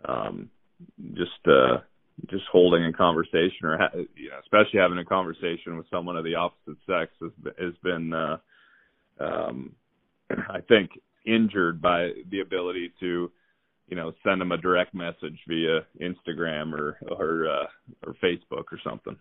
um 0.08 0.50
just 1.14 1.46
uh 1.46 1.78
just 2.28 2.44
holding 2.52 2.84
a 2.84 2.92
conversation 2.92 3.64
or 3.64 3.78
ha- 3.78 3.98
you 4.16 4.30
know 4.30 4.38
especially 4.42 4.80
having 4.80 4.98
a 4.98 5.04
conversation 5.04 5.76
with 5.76 5.86
someone 5.90 6.16
of 6.16 6.24
the 6.24 6.34
opposite 6.34 6.76
sex 6.86 7.12
has 7.20 7.30
has 7.58 7.74
been 7.82 8.12
uh 8.12 8.36
um 9.20 9.74
I 10.48 10.60
think 10.60 10.90
injured 11.26 11.80
by 11.80 12.10
the 12.30 12.40
ability 12.40 12.92
to, 13.00 13.30
you 13.88 13.96
know, 13.96 14.12
send 14.24 14.40
them 14.40 14.52
a 14.52 14.56
direct 14.56 14.94
message 14.94 15.38
via 15.48 15.80
Instagram 16.00 16.72
or 16.72 16.98
or 17.10 17.48
uh, 17.48 17.66
or 18.06 18.14
Facebook 18.22 18.64
or 18.72 18.78
something. 18.84 19.16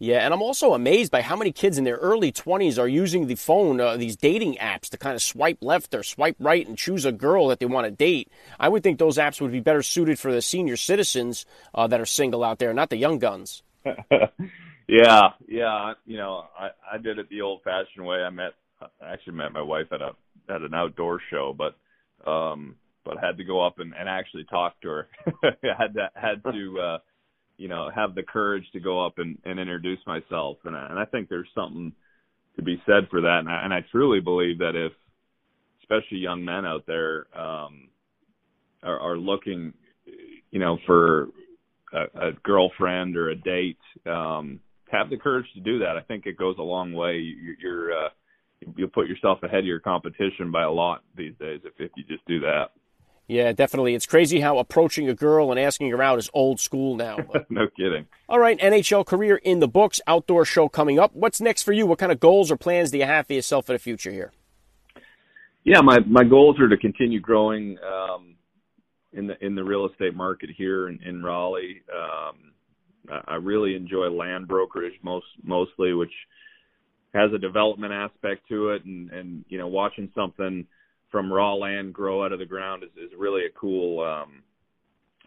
Yeah, 0.00 0.24
and 0.24 0.34
I'm 0.34 0.42
also 0.42 0.74
amazed 0.74 1.12
by 1.12 1.22
how 1.22 1.36
many 1.36 1.52
kids 1.52 1.78
in 1.78 1.84
their 1.84 1.96
early 1.96 2.32
20s 2.32 2.80
are 2.80 2.88
using 2.88 3.26
the 3.26 3.36
phone, 3.36 3.80
uh, 3.80 3.96
these 3.96 4.16
dating 4.16 4.56
apps, 4.56 4.88
to 4.90 4.98
kind 4.98 5.14
of 5.14 5.22
swipe 5.22 5.58
left 5.60 5.94
or 5.94 6.02
swipe 6.02 6.36
right 6.40 6.66
and 6.66 6.76
choose 6.76 7.04
a 7.04 7.12
girl 7.12 7.46
that 7.48 7.60
they 7.60 7.66
want 7.66 7.86
to 7.86 7.92
date. 7.92 8.28
I 8.58 8.68
would 8.68 8.82
think 8.82 8.98
those 8.98 9.18
apps 9.18 9.40
would 9.40 9.52
be 9.52 9.60
better 9.60 9.82
suited 9.82 10.18
for 10.18 10.32
the 10.32 10.42
senior 10.42 10.76
citizens 10.76 11.46
uh, 11.74 11.86
that 11.86 12.00
are 12.00 12.06
single 12.06 12.42
out 12.42 12.58
there, 12.58 12.74
not 12.74 12.90
the 12.90 12.96
young 12.96 13.20
guns. 13.20 13.62
yeah, 14.88 15.28
yeah. 15.46 15.92
You 16.04 16.16
know, 16.16 16.46
I, 16.58 16.70
I 16.92 16.98
did 16.98 17.20
it 17.20 17.28
the 17.28 17.42
old-fashioned 17.42 18.04
way. 18.04 18.16
I 18.16 18.30
met, 18.30 18.54
I 18.82 19.12
actually 19.12 19.34
met 19.34 19.52
my 19.52 19.62
wife 19.62 19.86
at 19.92 20.02
a 20.02 20.10
at 20.48 20.62
an 20.62 20.74
outdoor 20.74 21.20
show, 21.30 21.54
but 21.56 21.76
um 22.30 22.76
but 23.04 23.18
had 23.18 23.36
to 23.36 23.44
go 23.44 23.64
up 23.64 23.78
and, 23.80 23.92
and 23.98 24.08
actually 24.08 24.44
talk 24.44 24.80
to 24.80 24.88
her. 24.88 25.08
had 25.62 25.94
to 25.94 26.10
had 26.14 26.42
to 26.44 26.80
uh 26.80 26.98
you 27.56 27.68
know 27.68 27.90
have 27.94 28.14
the 28.14 28.22
courage 28.22 28.64
to 28.72 28.80
go 28.80 29.04
up 29.04 29.18
and, 29.18 29.38
and 29.44 29.58
introduce 29.58 30.00
myself, 30.06 30.58
and 30.64 30.76
I, 30.76 30.88
and 30.90 30.98
I 30.98 31.04
think 31.04 31.28
there's 31.28 31.48
something 31.54 31.92
to 32.56 32.62
be 32.62 32.82
said 32.86 33.08
for 33.10 33.20
that, 33.22 33.40
and 33.40 33.48
I, 33.48 33.64
and 33.64 33.74
I 33.74 33.84
truly 33.90 34.20
believe 34.20 34.58
that 34.58 34.76
if 34.76 34.92
especially 35.82 36.18
young 36.18 36.44
men 36.44 36.64
out 36.64 36.84
there 36.86 37.26
um 37.38 37.88
are, 38.82 38.98
are 39.00 39.18
looking 39.18 39.72
you 40.50 40.60
know 40.60 40.78
for 40.86 41.28
a, 41.92 42.28
a 42.28 42.32
girlfriend 42.42 43.16
or 43.16 43.30
a 43.30 43.36
date 43.36 43.78
um 44.06 44.60
have 44.94 45.10
the 45.10 45.16
courage 45.16 45.46
to 45.54 45.60
do 45.60 45.80
that. 45.80 45.96
I 45.96 46.00
think 46.00 46.26
it 46.26 46.38
goes 46.38 46.56
a 46.58 46.62
long 46.62 46.92
way. 46.92 47.16
You, 47.16 47.56
you're 47.60 47.92
uh, 47.92 48.08
you'll 48.76 48.88
put 48.88 49.08
yourself 49.08 49.42
ahead 49.42 49.60
of 49.60 49.66
your 49.66 49.80
competition 49.80 50.50
by 50.50 50.62
a 50.62 50.70
lot 50.70 51.02
these 51.16 51.34
days 51.38 51.60
if, 51.64 51.72
if 51.78 51.90
you 51.96 52.04
just 52.04 52.24
do 52.26 52.40
that. 52.40 52.70
Yeah, 53.26 53.52
definitely. 53.52 53.94
It's 53.94 54.04
crazy 54.04 54.40
how 54.40 54.58
approaching 54.58 55.08
a 55.08 55.14
girl 55.14 55.50
and 55.50 55.58
asking 55.58 55.90
her 55.90 56.02
out 56.02 56.18
is 56.18 56.28
old 56.34 56.60
school 56.60 56.94
now. 56.94 57.16
no 57.48 57.68
kidding. 57.74 58.06
All 58.28 58.38
right, 58.38 58.58
NHL 58.58 59.06
career 59.06 59.36
in 59.36 59.60
the 59.60 59.68
books, 59.68 60.00
outdoor 60.06 60.44
show 60.44 60.68
coming 60.68 60.98
up. 60.98 61.14
What's 61.14 61.40
next 61.40 61.62
for 61.62 61.72
you? 61.72 61.86
What 61.86 61.98
kind 61.98 62.12
of 62.12 62.20
goals 62.20 62.50
or 62.50 62.56
plans 62.56 62.90
do 62.90 62.98
you 62.98 63.06
have 63.06 63.26
for 63.26 63.32
yourself 63.32 63.66
for 63.66 63.72
the 63.72 63.78
future 63.78 64.10
here? 64.10 64.32
Yeah, 65.64 65.80
my 65.80 66.00
my 66.00 66.24
goals 66.24 66.60
are 66.60 66.68
to 66.68 66.76
continue 66.76 67.20
growing 67.20 67.78
um, 67.78 68.34
in 69.14 69.26
the 69.26 69.42
in 69.42 69.54
the 69.54 69.64
real 69.64 69.88
estate 69.88 70.14
market 70.14 70.50
here 70.54 70.88
in, 70.88 71.00
in 71.02 71.22
Raleigh. 71.22 71.82
Um, 71.90 72.52
I 73.26 73.36
really 73.36 73.74
enjoy 73.74 74.10
land 74.10 74.48
brokerage 74.48 74.94
most 75.02 75.26
mostly, 75.42 75.94
which 75.94 76.12
has 77.14 77.32
a 77.32 77.38
development 77.38 77.92
aspect 77.92 78.46
to 78.48 78.70
it 78.70 78.84
and 78.84 79.10
and 79.10 79.44
you 79.48 79.58
know 79.58 79.68
watching 79.68 80.10
something 80.14 80.66
from 81.10 81.32
raw 81.32 81.54
land 81.54 81.94
grow 81.94 82.24
out 82.24 82.32
of 82.32 82.40
the 82.40 82.44
ground 82.44 82.82
is 82.82 82.90
is 82.96 83.10
really 83.16 83.46
a 83.46 83.58
cool 83.58 84.02
um 84.04 84.42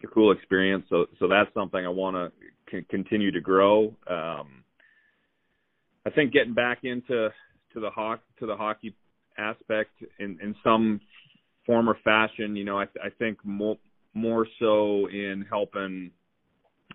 a 0.04 0.06
cool 0.06 0.32
experience. 0.32 0.84
So 0.88 1.06
so 1.18 1.28
that's 1.28 1.52
something 1.54 1.84
I 1.84 1.88
want 1.88 2.14
to 2.16 2.32
c- 2.70 2.86
continue 2.90 3.32
to 3.32 3.40
grow. 3.40 3.94
Um 4.06 4.64
I 6.06 6.10
think 6.10 6.32
getting 6.32 6.54
back 6.54 6.80
into 6.84 7.30
to 7.72 7.80
the 7.80 7.90
hawk 7.90 8.20
to 8.38 8.46
the 8.46 8.56
hockey 8.56 8.94
aspect 9.38 9.90
in 10.18 10.38
in 10.42 10.54
some 10.62 11.00
form 11.64 11.88
or 11.88 11.96
fashion 12.04 12.54
you 12.54 12.64
know 12.64 12.78
I 12.78 12.84
I 13.02 13.08
think 13.18 13.38
more 13.44 13.78
more 14.12 14.46
so 14.58 15.06
in 15.08 15.46
helping 15.48 16.10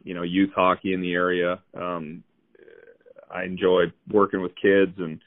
you 0.03 0.13
know 0.13 0.23
youth 0.23 0.51
hockey 0.55 0.93
in 0.93 1.01
the 1.01 1.13
area. 1.13 1.59
Um 1.73 2.23
I 3.33 3.43
enjoy 3.43 3.85
working 4.11 4.41
with 4.41 4.51
kids 4.61 4.93
and 4.97 5.19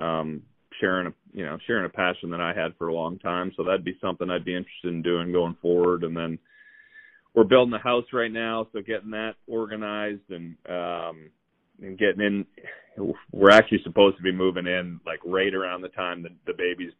um 0.00 0.42
sharing 0.80 1.06
a 1.06 1.12
you 1.32 1.44
know 1.44 1.58
sharing 1.66 1.86
a 1.86 1.88
passion 1.88 2.30
that 2.30 2.40
I 2.40 2.52
had 2.54 2.76
for 2.76 2.88
a 2.88 2.94
long 2.94 3.18
time. 3.18 3.52
So 3.56 3.62
that'd 3.62 3.84
be 3.84 3.98
something 4.00 4.28
I'd 4.28 4.44
be 4.44 4.56
interested 4.56 4.92
in 4.92 5.02
doing 5.02 5.32
going 5.32 5.56
forward. 5.62 6.04
And 6.04 6.16
then 6.16 6.38
we're 7.34 7.44
building 7.44 7.74
a 7.74 7.78
house 7.78 8.04
right 8.12 8.30
now, 8.30 8.68
so 8.72 8.80
getting 8.80 9.10
that 9.10 9.34
organized 9.46 10.30
and 10.30 10.56
um 10.68 11.30
and 11.82 11.98
getting 11.98 12.20
in. 12.20 12.46
We're 13.32 13.50
actually 13.50 13.82
supposed 13.82 14.16
to 14.18 14.22
be 14.22 14.32
moving 14.32 14.66
in 14.66 15.00
like 15.04 15.18
right 15.24 15.52
around 15.52 15.82
the 15.82 15.88
time 15.88 16.22
that 16.22 16.32
the 16.46 16.52
baby's 16.56 16.92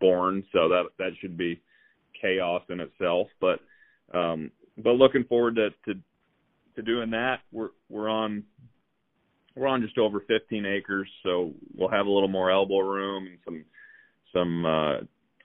born, 0.00 0.44
so 0.52 0.68
that 0.68 0.84
that 0.98 1.10
should 1.20 1.36
be 1.36 1.60
chaos 2.20 2.62
in 2.70 2.80
itself. 2.80 3.28
But 3.40 3.60
um 4.14 4.50
but 4.78 4.92
looking 4.92 5.24
forward 5.24 5.56
to 5.56 5.70
to 5.86 6.00
to 6.76 6.82
doing 6.82 7.10
that. 7.10 7.40
We're 7.50 7.70
we're 7.88 8.08
on 8.08 8.44
we're 9.54 9.66
on 9.66 9.82
just 9.82 9.98
over 9.98 10.20
15 10.20 10.66
acres, 10.66 11.08
so 11.22 11.52
we'll 11.74 11.88
have 11.88 12.06
a 12.06 12.10
little 12.10 12.28
more 12.28 12.50
elbow 12.50 12.78
room 12.78 13.26
and 13.26 13.38
some 13.44 13.64
some 14.32 14.64
uh, 14.64 14.96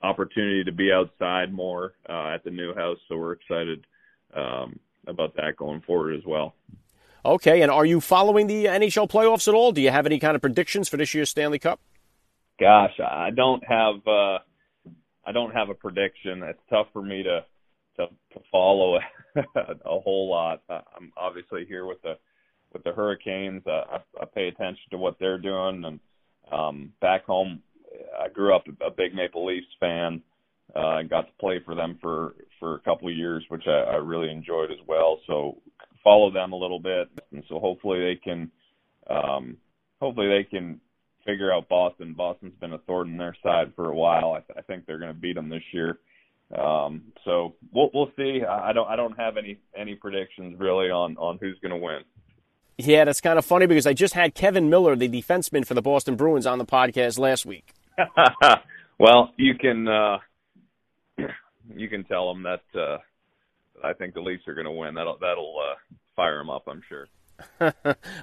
opportunity 0.02 0.64
to 0.64 0.72
be 0.72 0.90
outside 0.92 1.52
more 1.52 1.92
uh, 2.08 2.28
at 2.34 2.42
the 2.44 2.50
new 2.50 2.74
house. 2.74 2.98
So 3.08 3.16
we're 3.16 3.32
excited 3.32 3.86
um, 4.34 4.78
about 5.06 5.36
that 5.36 5.56
going 5.56 5.82
forward 5.82 6.14
as 6.14 6.24
well. 6.26 6.54
Okay, 7.24 7.60
and 7.62 7.70
are 7.70 7.84
you 7.84 8.00
following 8.00 8.46
the 8.46 8.66
NHL 8.66 9.10
playoffs 9.10 9.48
at 9.48 9.54
all? 9.54 9.72
Do 9.72 9.82
you 9.82 9.90
have 9.90 10.06
any 10.06 10.18
kind 10.18 10.34
of 10.34 10.40
predictions 10.40 10.88
for 10.88 10.96
this 10.96 11.12
year's 11.12 11.28
Stanley 11.28 11.58
Cup? 11.58 11.80
Gosh, 12.58 12.98
I 13.00 13.30
don't 13.30 13.62
have 13.64 13.96
uh, 14.06 14.38
I 15.26 15.32
don't 15.32 15.52
have 15.52 15.68
a 15.68 15.74
prediction. 15.74 16.42
It's 16.42 16.60
tough 16.70 16.86
for 16.92 17.02
me 17.02 17.22
to 17.24 17.44
to, 17.96 18.06
to 18.06 18.40
follow 18.50 18.98
a 19.36 20.00
whole 20.00 20.30
lot. 20.30 20.62
I'm 20.70 21.12
obviously 21.16 21.66
here 21.66 21.84
with 21.84 22.00
the 22.02 22.16
with 22.72 22.84
the 22.84 22.92
Hurricanes. 22.92 23.62
Uh, 23.66 23.96
I, 23.96 23.98
I 24.22 24.24
pay 24.34 24.48
attention 24.48 24.84
to 24.90 24.98
what 24.98 25.16
they're 25.18 25.38
doing, 25.38 25.84
and 25.84 26.00
um, 26.52 26.92
back 27.00 27.24
home, 27.26 27.62
I 28.20 28.28
grew 28.28 28.54
up 28.54 28.64
a 28.86 28.90
big 28.90 29.14
Maple 29.14 29.46
Leafs 29.46 29.66
fan. 29.80 30.22
uh, 30.76 30.98
and 30.98 31.10
got 31.10 31.22
to 31.26 31.32
play 31.40 31.60
for 31.64 31.74
them 31.74 31.98
for 32.00 32.34
for 32.60 32.74
a 32.76 32.80
couple 32.80 33.08
of 33.08 33.14
years, 33.16 33.44
which 33.48 33.64
I, 33.66 33.92
I 33.92 33.96
really 33.96 34.30
enjoyed 34.30 34.70
as 34.70 34.78
well. 34.86 35.20
So 35.26 35.58
follow 36.04 36.30
them 36.30 36.52
a 36.52 36.56
little 36.58 36.80
bit, 36.80 37.08
and 37.32 37.42
so 37.48 37.58
hopefully 37.58 38.00
they 38.00 38.16
can 38.22 38.50
um, 39.08 39.56
hopefully 40.00 40.28
they 40.28 40.44
can 40.44 40.80
figure 41.24 41.52
out 41.52 41.68
Boston. 41.68 42.14
Boston's 42.14 42.54
been 42.60 42.72
a 42.74 42.78
thorn 42.78 43.10
in 43.10 43.16
their 43.18 43.36
side 43.42 43.72
for 43.76 43.88
a 43.90 43.94
while. 43.94 44.32
I, 44.32 44.40
th- 44.40 44.58
I 44.58 44.62
think 44.62 44.86
they're 44.86 44.98
going 44.98 45.14
to 45.14 45.18
beat 45.20 45.34
them 45.34 45.48
this 45.48 45.62
year. 45.72 45.98
Um, 46.58 47.04
so 47.24 47.54
we'll 47.72 47.90
we'll 47.94 48.10
see. 48.16 48.42
I 48.48 48.72
don't 48.72 48.88
I 48.88 48.96
don't 48.96 49.18
have 49.18 49.36
any 49.36 49.58
any 49.76 49.94
predictions 49.94 50.58
really 50.58 50.90
on 50.90 51.16
on 51.18 51.38
who's 51.40 51.58
going 51.62 51.72
to 51.78 51.84
win. 51.84 52.00
Yeah, 52.78 53.04
that's 53.04 53.20
kind 53.20 53.38
of 53.38 53.44
funny 53.44 53.66
because 53.66 53.88
I 53.88 53.92
just 53.92 54.14
had 54.14 54.34
Kevan 54.34 54.70
Miller, 54.70 54.94
the 54.94 55.08
defenseman 55.08 55.66
for 55.66 55.74
the 55.74 55.82
Boston 55.82 56.14
Bruins, 56.14 56.46
on 56.46 56.58
the 56.58 56.64
podcast 56.64 57.18
last 57.18 57.44
week. 57.44 57.72
well, 58.98 59.32
you 59.36 59.56
can 59.56 59.88
uh, 59.88 60.18
you 61.74 61.88
can 61.88 62.04
tell 62.04 62.32
them 62.32 62.44
that 62.44 62.80
uh, 62.80 62.98
I 63.82 63.94
think 63.94 64.14
the 64.14 64.20
Leafs 64.20 64.46
are 64.46 64.54
going 64.54 64.64
to 64.64 64.70
win. 64.70 64.94
That'll 64.94 65.18
that'll 65.18 65.56
uh, 65.58 65.74
fire 66.14 66.38
them 66.38 66.50
up, 66.50 66.68
I'm 66.68 66.82
sure. 66.88 67.08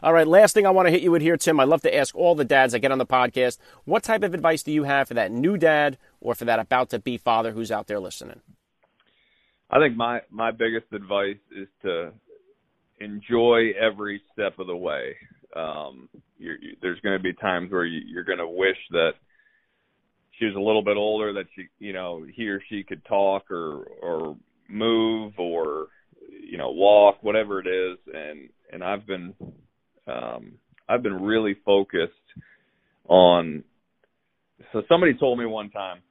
all 0.03 0.13
right, 0.13 0.27
last 0.27 0.53
thing 0.53 0.65
I 0.65 0.71
want 0.71 0.87
to 0.87 0.91
hit 0.91 1.01
you 1.01 1.11
with 1.11 1.21
here, 1.21 1.37
Tim. 1.37 1.59
I 1.59 1.65
love 1.65 1.81
to 1.81 1.93
ask 1.93 2.15
all 2.15 2.35
the 2.35 2.45
dads 2.45 2.73
I 2.73 2.79
get 2.79 2.91
on 2.91 2.97
the 2.97 3.05
podcast, 3.05 3.57
what 3.85 4.03
type 4.03 4.23
of 4.23 4.33
advice 4.33 4.63
do 4.63 4.71
you 4.71 4.83
have 4.83 5.07
for 5.07 5.13
that 5.13 5.31
new 5.31 5.57
dad 5.57 5.97
or 6.19 6.35
for 6.35 6.45
that 6.45 6.59
about 6.59 6.89
to 6.91 6.99
be 6.99 7.17
father 7.17 7.51
who's 7.51 7.71
out 7.71 7.87
there 7.87 7.99
listening? 7.99 8.41
I 9.69 9.79
think 9.79 9.97
my 9.97 10.21
my 10.29 10.51
biggest 10.51 10.87
advice 10.93 11.37
is 11.53 11.67
to 11.81 12.13
enjoy 12.99 13.71
every 13.79 14.21
step 14.33 14.59
of 14.59 14.67
the 14.67 14.75
way. 14.75 15.15
Um, 15.55 16.09
you're, 16.37 16.57
you, 16.61 16.75
there's 16.81 16.99
going 17.01 17.17
to 17.17 17.23
be 17.23 17.33
times 17.33 17.71
where 17.71 17.85
you, 17.85 18.01
you're 18.05 18.23
going 18.23 18.39
to 18.39 18.47
wish 18.47 18.77
that 18.91 19.11
she 20.37 20.45
was 20.45 20.55
a 20.55 20.59
little 20.59 20.83
bit 20.83 20.97
older, 20.97 21.33
that 21.33 21.45
she, 21.55 21.67
you 21.79 21.93
know, 21.93 22.25
he 22.33 22.47
or 22.47 22.61
she 22.69 22.83
could 22.83 23.03
talk 23.05 23.49
or 23.49 23.85
or 24.01 24.35
move 24.67 25.33
or 25.37 25.87
you 26.29 26.57
know 26.57 26.71
walk, 26.71 27.17
whatever 27.21 27.59
it 27.59 27.67
is, 27.67 27.97
and 28.13 28.49
and 28.71 28.83
I've 28.83 29.07
been 29.07 29.33
um, 30.07 30.53
I've 30.89 31.03
been 31.03 31.21
really 31.21 31.55
focused 31.65 32.13
on. 33.07 33.63
So 34.73 34.81
somebody 34.89 35.13
told 35.13 35.39
me 35.39 35.45
one 35.45 35.69
time 35.69 36.01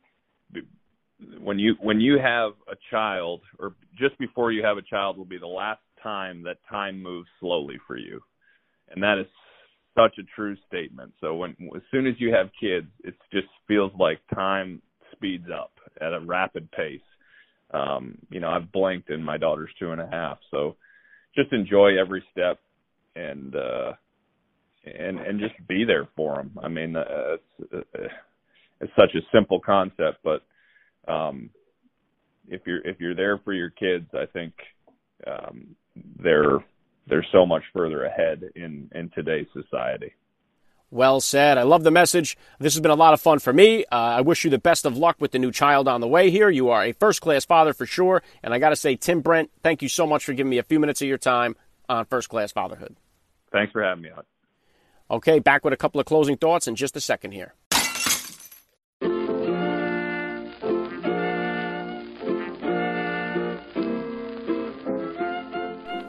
when 1.40 1.58
you 1.58 1.74
when 1.80 2.00
you 2.00 2.18
have 2.18 2.52
a 2.70 2.76
child 2.90 3.40
or 3.58 3.74
just 3.98 4.18
before 4.18 4.52
you 4.52 4.64
have 4.64 4.76
a 4.76 4.82
child 4.82 5.16
will 5.16 5.24
be 5.24 5.38
the 5.38 5.46
last 5.46 5.80
time 6.04 6.44
that 6.44 6.58
time 6.70 7.02
moves 7.02 7.28
slowly 7.40 7.78
for 7.86 7.96
you. 7.96 8.20
And 8.90 9.02
that 9.02 9.18
is 9.18 9.26
such 9.96 10.18
a 10.18 10.28
true 10.36 10.56
statement. 10.68 11.12
So 11.20 11.34
when 11.34 11.56
as 11.74 11.82
soon 11.90 12.06
as 12.06 12.14
you 12.18 12.32
have 12.32 12.50
kids 12.60 12.86
it 13.02 13.14
just 13.32 13.48
feels 13.66 13.92
like 13.98 14.20
time 14.32 14.80
speeds 15.12 15.48
up 15.52 15.72
at 16.00 16.12
a 16.12 16.20
rapid 16.20 16.70
pace. 16.70 17.00
Um 17.72 18.18
you 18.30 18.40
know 18.40 18.50
i've 18.50 18.70
blinked 18.70 19.10
and 19.10 19.24
my 19.24 19.38
daughter's 19.38 19.70
two 19.80 19.90
and 19.90 20.00
a 20.00 20.08
half. 20.08 20.38
So 20.52 20.76
just 21.34 21.52
enjoy 21.52 21.98
every 21.98 22.22
step 22.30 22.60
and 23.16 23.56
uh 23.56 23.92
and 24.84 25.18
and 25.18 25.40
just 25.40 25.54
be 25.68 25.84
there 25.84 26.08
for 26.16 26.36
them 26.36 26.58
i 26.62 26.68
mean 26.68 26.96
uh, 26.96 27.36
it's 27.60 27.74
uh, 27.74 28.08
it's 28.80 28.92
such 28.96 29.14
a 29.14 29.36
simple 29.36 29.60
concept 29.60 30.18
but 30.22 30.42
um 31.10 31.50
if 32.48 32.62
you're 32.66 32.86
if 32.86 33.00
you're 33.00 33.14
there 33.14 33.38
for 33.38 33.52
your 33.52 33.70
kids 33.70 34.06
i 34.14 34.26
think 34.32 34.52
um 35.26 35.74
they're 35.96 36.64
they're 37.06 37.26
so 37.32 37.44
much 37.44 37.62
further 37.72 38.04
ahead 38.04 38.44
in 38.54 38.90
in 38.94 39.10
today's 39.10 39.46
society 39.52 40.12
well 40.94 41.20
said. 41.20 41.58
I 41.58 41.62
love 41.62 41.82
the 41.82 41.90
message. 41.90 42.38
This 42.60 42.74
has 42.74 42.80
been 42.80 42.92
a 42.92 42.96
lot 42.96 43.14
of 43.14 43.20
fun 43.20 43.40
for 43.40 43.52
me. 43.52 43.84
Uh, 43.90 43.96
I 43.96 44.20
wish 44.20 44.44
you 44.44 44.50
the 44.50 44.58
best 44.58 44.86
of 44.86 44.96
luck 44.96 45.16
with 45.18 45.32
the 45.32 45.40
new 45.40 45.50
child 45.50 45.88
on 45.88 46.00
the 46.00 46.06
way 46.06 46.30
here. 46.30 46.48
You 46.48 46.70
are 46.70 46.84
a 46.84 46.92
first 46.92 47.20
class 47.20 47.44
father 47.44 47.74
for 47.74 47.84
sure. 47.84 48.22
And 48.42 48.54
I 48.54 48.60
got 48.60 48.68
to 48.70 48.76
say, 48.76 48.94
Tim 48.94 49.20
Brent, 49.20 49.50
thank 49.62 49.82
you 49.82 49.88
so 49.88 50.06
much 50.06 50.24
for 50.24 50.32
giving 50.32 50.50
me 50.50 50.58
a 50.58 50.62
few 50.62 50.78
minutes 50.78 51.02
of 51.02 51.08
your 51.08 51.18
time 51.18 51.56
on 51.88 52.06
First 52.06 52.28
Class 52.28 52.52
Fatherhood. 52.52 52.96
Thanks 53.52 53.72
for 53.72 53.82
having 53.82 54.02
me 54.02 54.10
on. 54.10 54.22
Okay, 55.10 55.40
back 55.40 55.64
with 55.64 55.72
a 55.72 55.76
couple 55.76 56.00
of 56.00 56.06
closing 56.06 56.36
thoughts 56.36 56.66
in 56.68 56.76
just 56.76 56.96
a 56.96 57.00
second 57.00 57.32
here. 57.32 57.54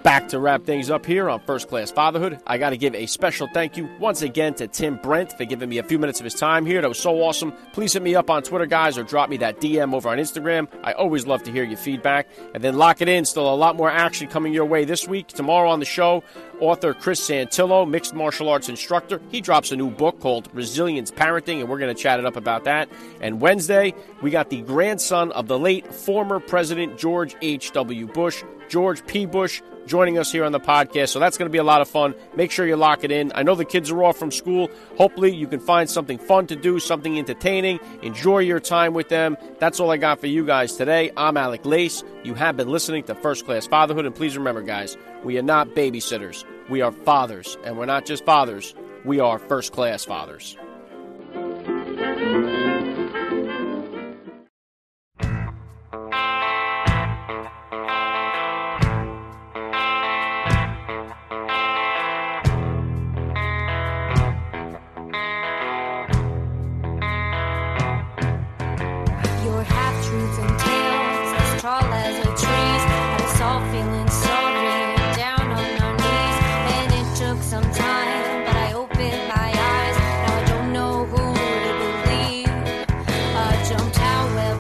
Back 0.06 0.28
to 0.28 0.38
wrap 0.38 0.64
things 0.66 0.92
up 0.92 1.04
here 1.04 1.28
on 1.32 1.40
First 1.48 1.68
Class 1.68 1.90
Fatherhood. 1.90 2.40
I 2.46 2.60
got 2.60 2.70
to 2.70 2.78
give 2.78 2.94
a 2.94 3.08
special 3.08 3.48
thank 3.56 3.76
you 3.76 3.90
once 4.00 4.22
again 4.22 4.54
to 4.54 4.68
Tim 4.68 4.98
Brent 4.98 5.36
for 5.36 5.46
giving 5.46 5.68
me 5.68 5.80
a 5.80 5.84
few 5.84 5.98
minutes 5.98 6.20
of 6.20 6.26
his 6.26 6.36
time 6.36 6.64
here. 6.64 6.80
That 6.80 6.88
was 6.88 7.00
so 7.00 7.24
awesome. 7.24 7.52
Please 7.74 7.94
hit 7.94 8.04
me 8.04 8.14
up 8.14 8.30
on 8.30 8.44
Twitter, 8.44 8.68
guys, 8.68 9.00
or 9.00 9.04
drop 9.04 9.32
me 9.32 9.38
that 9.38 9.60
DM 9.60 9.96
over 9.96 10.08
on 10.08 10.20
Instagram. 10.20 10.68
I 10.84 10.94
always 10.94 11.26
love 11.26 11.42
to 11.42 11.52
hear 11.52 11.64
your 11.64 11.80
feedback. 11.80 12.30
And 12.54 12.64
then 12.64 12.78
lock 12.78 13.02
it 13.02 13.10
in. 13.10 13.26
Still 13.26 13.52
a 13.52 13.56
lot 13.56 13.78
more 13.78 13.90
action 13.90 14.28
coming 14.28 14.54
your 14.54 14.66
way 14.66 14.86
this 14.86 15.08
week. 15.08 15.30
Tomorrow 15.30 15.72
on 15.72 15.80
the 15.80 15.88
show, 15.88 16.24
author 16.60 16.94
Chris 16.94 17.28
Santillo, 17.28 17.90
mixed 17.90 18.14
martial 18.14 18.48
arts 18.48 18.70
instructor, 18.70 19.20
he 19.32 19.42
drops 19.42 19.72
a 19.72 19.76
new 19.76 19.90
book 19.90 20.20
called 20.20 20.50
Resilience 20.54 21.10
Parenting, 21.10 21.62
and 21.62 21.68
we're 21.68 21.80
going 21.80 21.94
to 21.94 22.00
chat 22.00 22.20
it 22.20 22.28
up 22.28 22.36
about 22.36 22.66
that. 22.66 22.90
And 23.22 23.42
Wednesday, 23.42 23.96
we 24.22 24.30
got 24.30 24.52
the 24.52 24.62
grandson 24.62 25.32
of 25.32 25.48
the 25.48 25.58
late 25.58 25.92
former 25.92 26.40
President 26.40 26.96
George 27.00 27.36
H.W. 27.42 28.06
Bush, 28.06 28.44
George 28.70 29.04
P. 29.08 29.26
Bush 29.26 29.64
joining 29.86 30.18
us 30.18 30.32
here 30.32 30.44
on 30.44 30.52
the 30.52 30.60
podcast. 30.60 31.10
So 31.10 31.20
that's 31.20 31.38
going 31.38 31.48
to 31.48 31.52
be 31.52 31.58
a 31.58 31.64
lot 31.64 31.82
of 31.82 31.88
fun. 31.88 32.16
Make 32.36 32.52
sure 32.52 32.66
you 32.66 32.76
lock 32.76 33.04
it 33.04 33.12
in. 33.12 33.32
I 33.36 33.44
know 33.44 33.56
the 33.56 33.66
kids 33.66 33.92
are 33.92 34.04
off 34.04 34.18
from 34.18 34.32
school. 34.32 34.70
Hopefully, 34.98 35.36
you 35.36 35.48
can 35.48 35.60
find 35.60 35.90
something 35.90 36.18
fun 36.18 36.48
to 36.48 36.56
do, 36.56 36.80
something 36.80 37.18
entertaining. 37.18 37.80
Enjoy 38.02 38.40
your 38.40 38.60
time 38.60 38.94
with 38.94 39.10
them. 39.10 39.38
That's 39.60 39.80
all 39.80 39.92
I 39.92 39.98
got 39.98 40.20
for 40.20 40.28
you 40.28 40.46
guys 40.46 40.76
today. 40.76 41.12
I'm 41.16 41.38
Alec 41.38 41.66
Lace. 41.66 42.04
You 42.24 42.34
have 42.34 42.58
been 42.58 42.70
listening 42.70 43.04
to 43.04 43.16
First 43.16 43.46
Class 43.46 43.68
Fatherhood. 43.68 44.06
And 44.06 44.16
please 44.16 44.38
remember, 44.38 44.62
guys, 44.62 44.98
we 45.24 45.38
are 45.38 45.44
not 45.44 45.70
babysitters. 45.70 46.44
We 46.70 46.82
are 46.82 46.92
fathers. 46.92 47.58
And 47.64 47.78
we're 47.78 47.86
not 47.86 48.06
just 48.06 48.26
fathers, 48.26 48.74
we 49.04 49.20
are 49.20 49.38
first 49.38 49.72
class 49.72 50.04
fathers. 50.06 50.58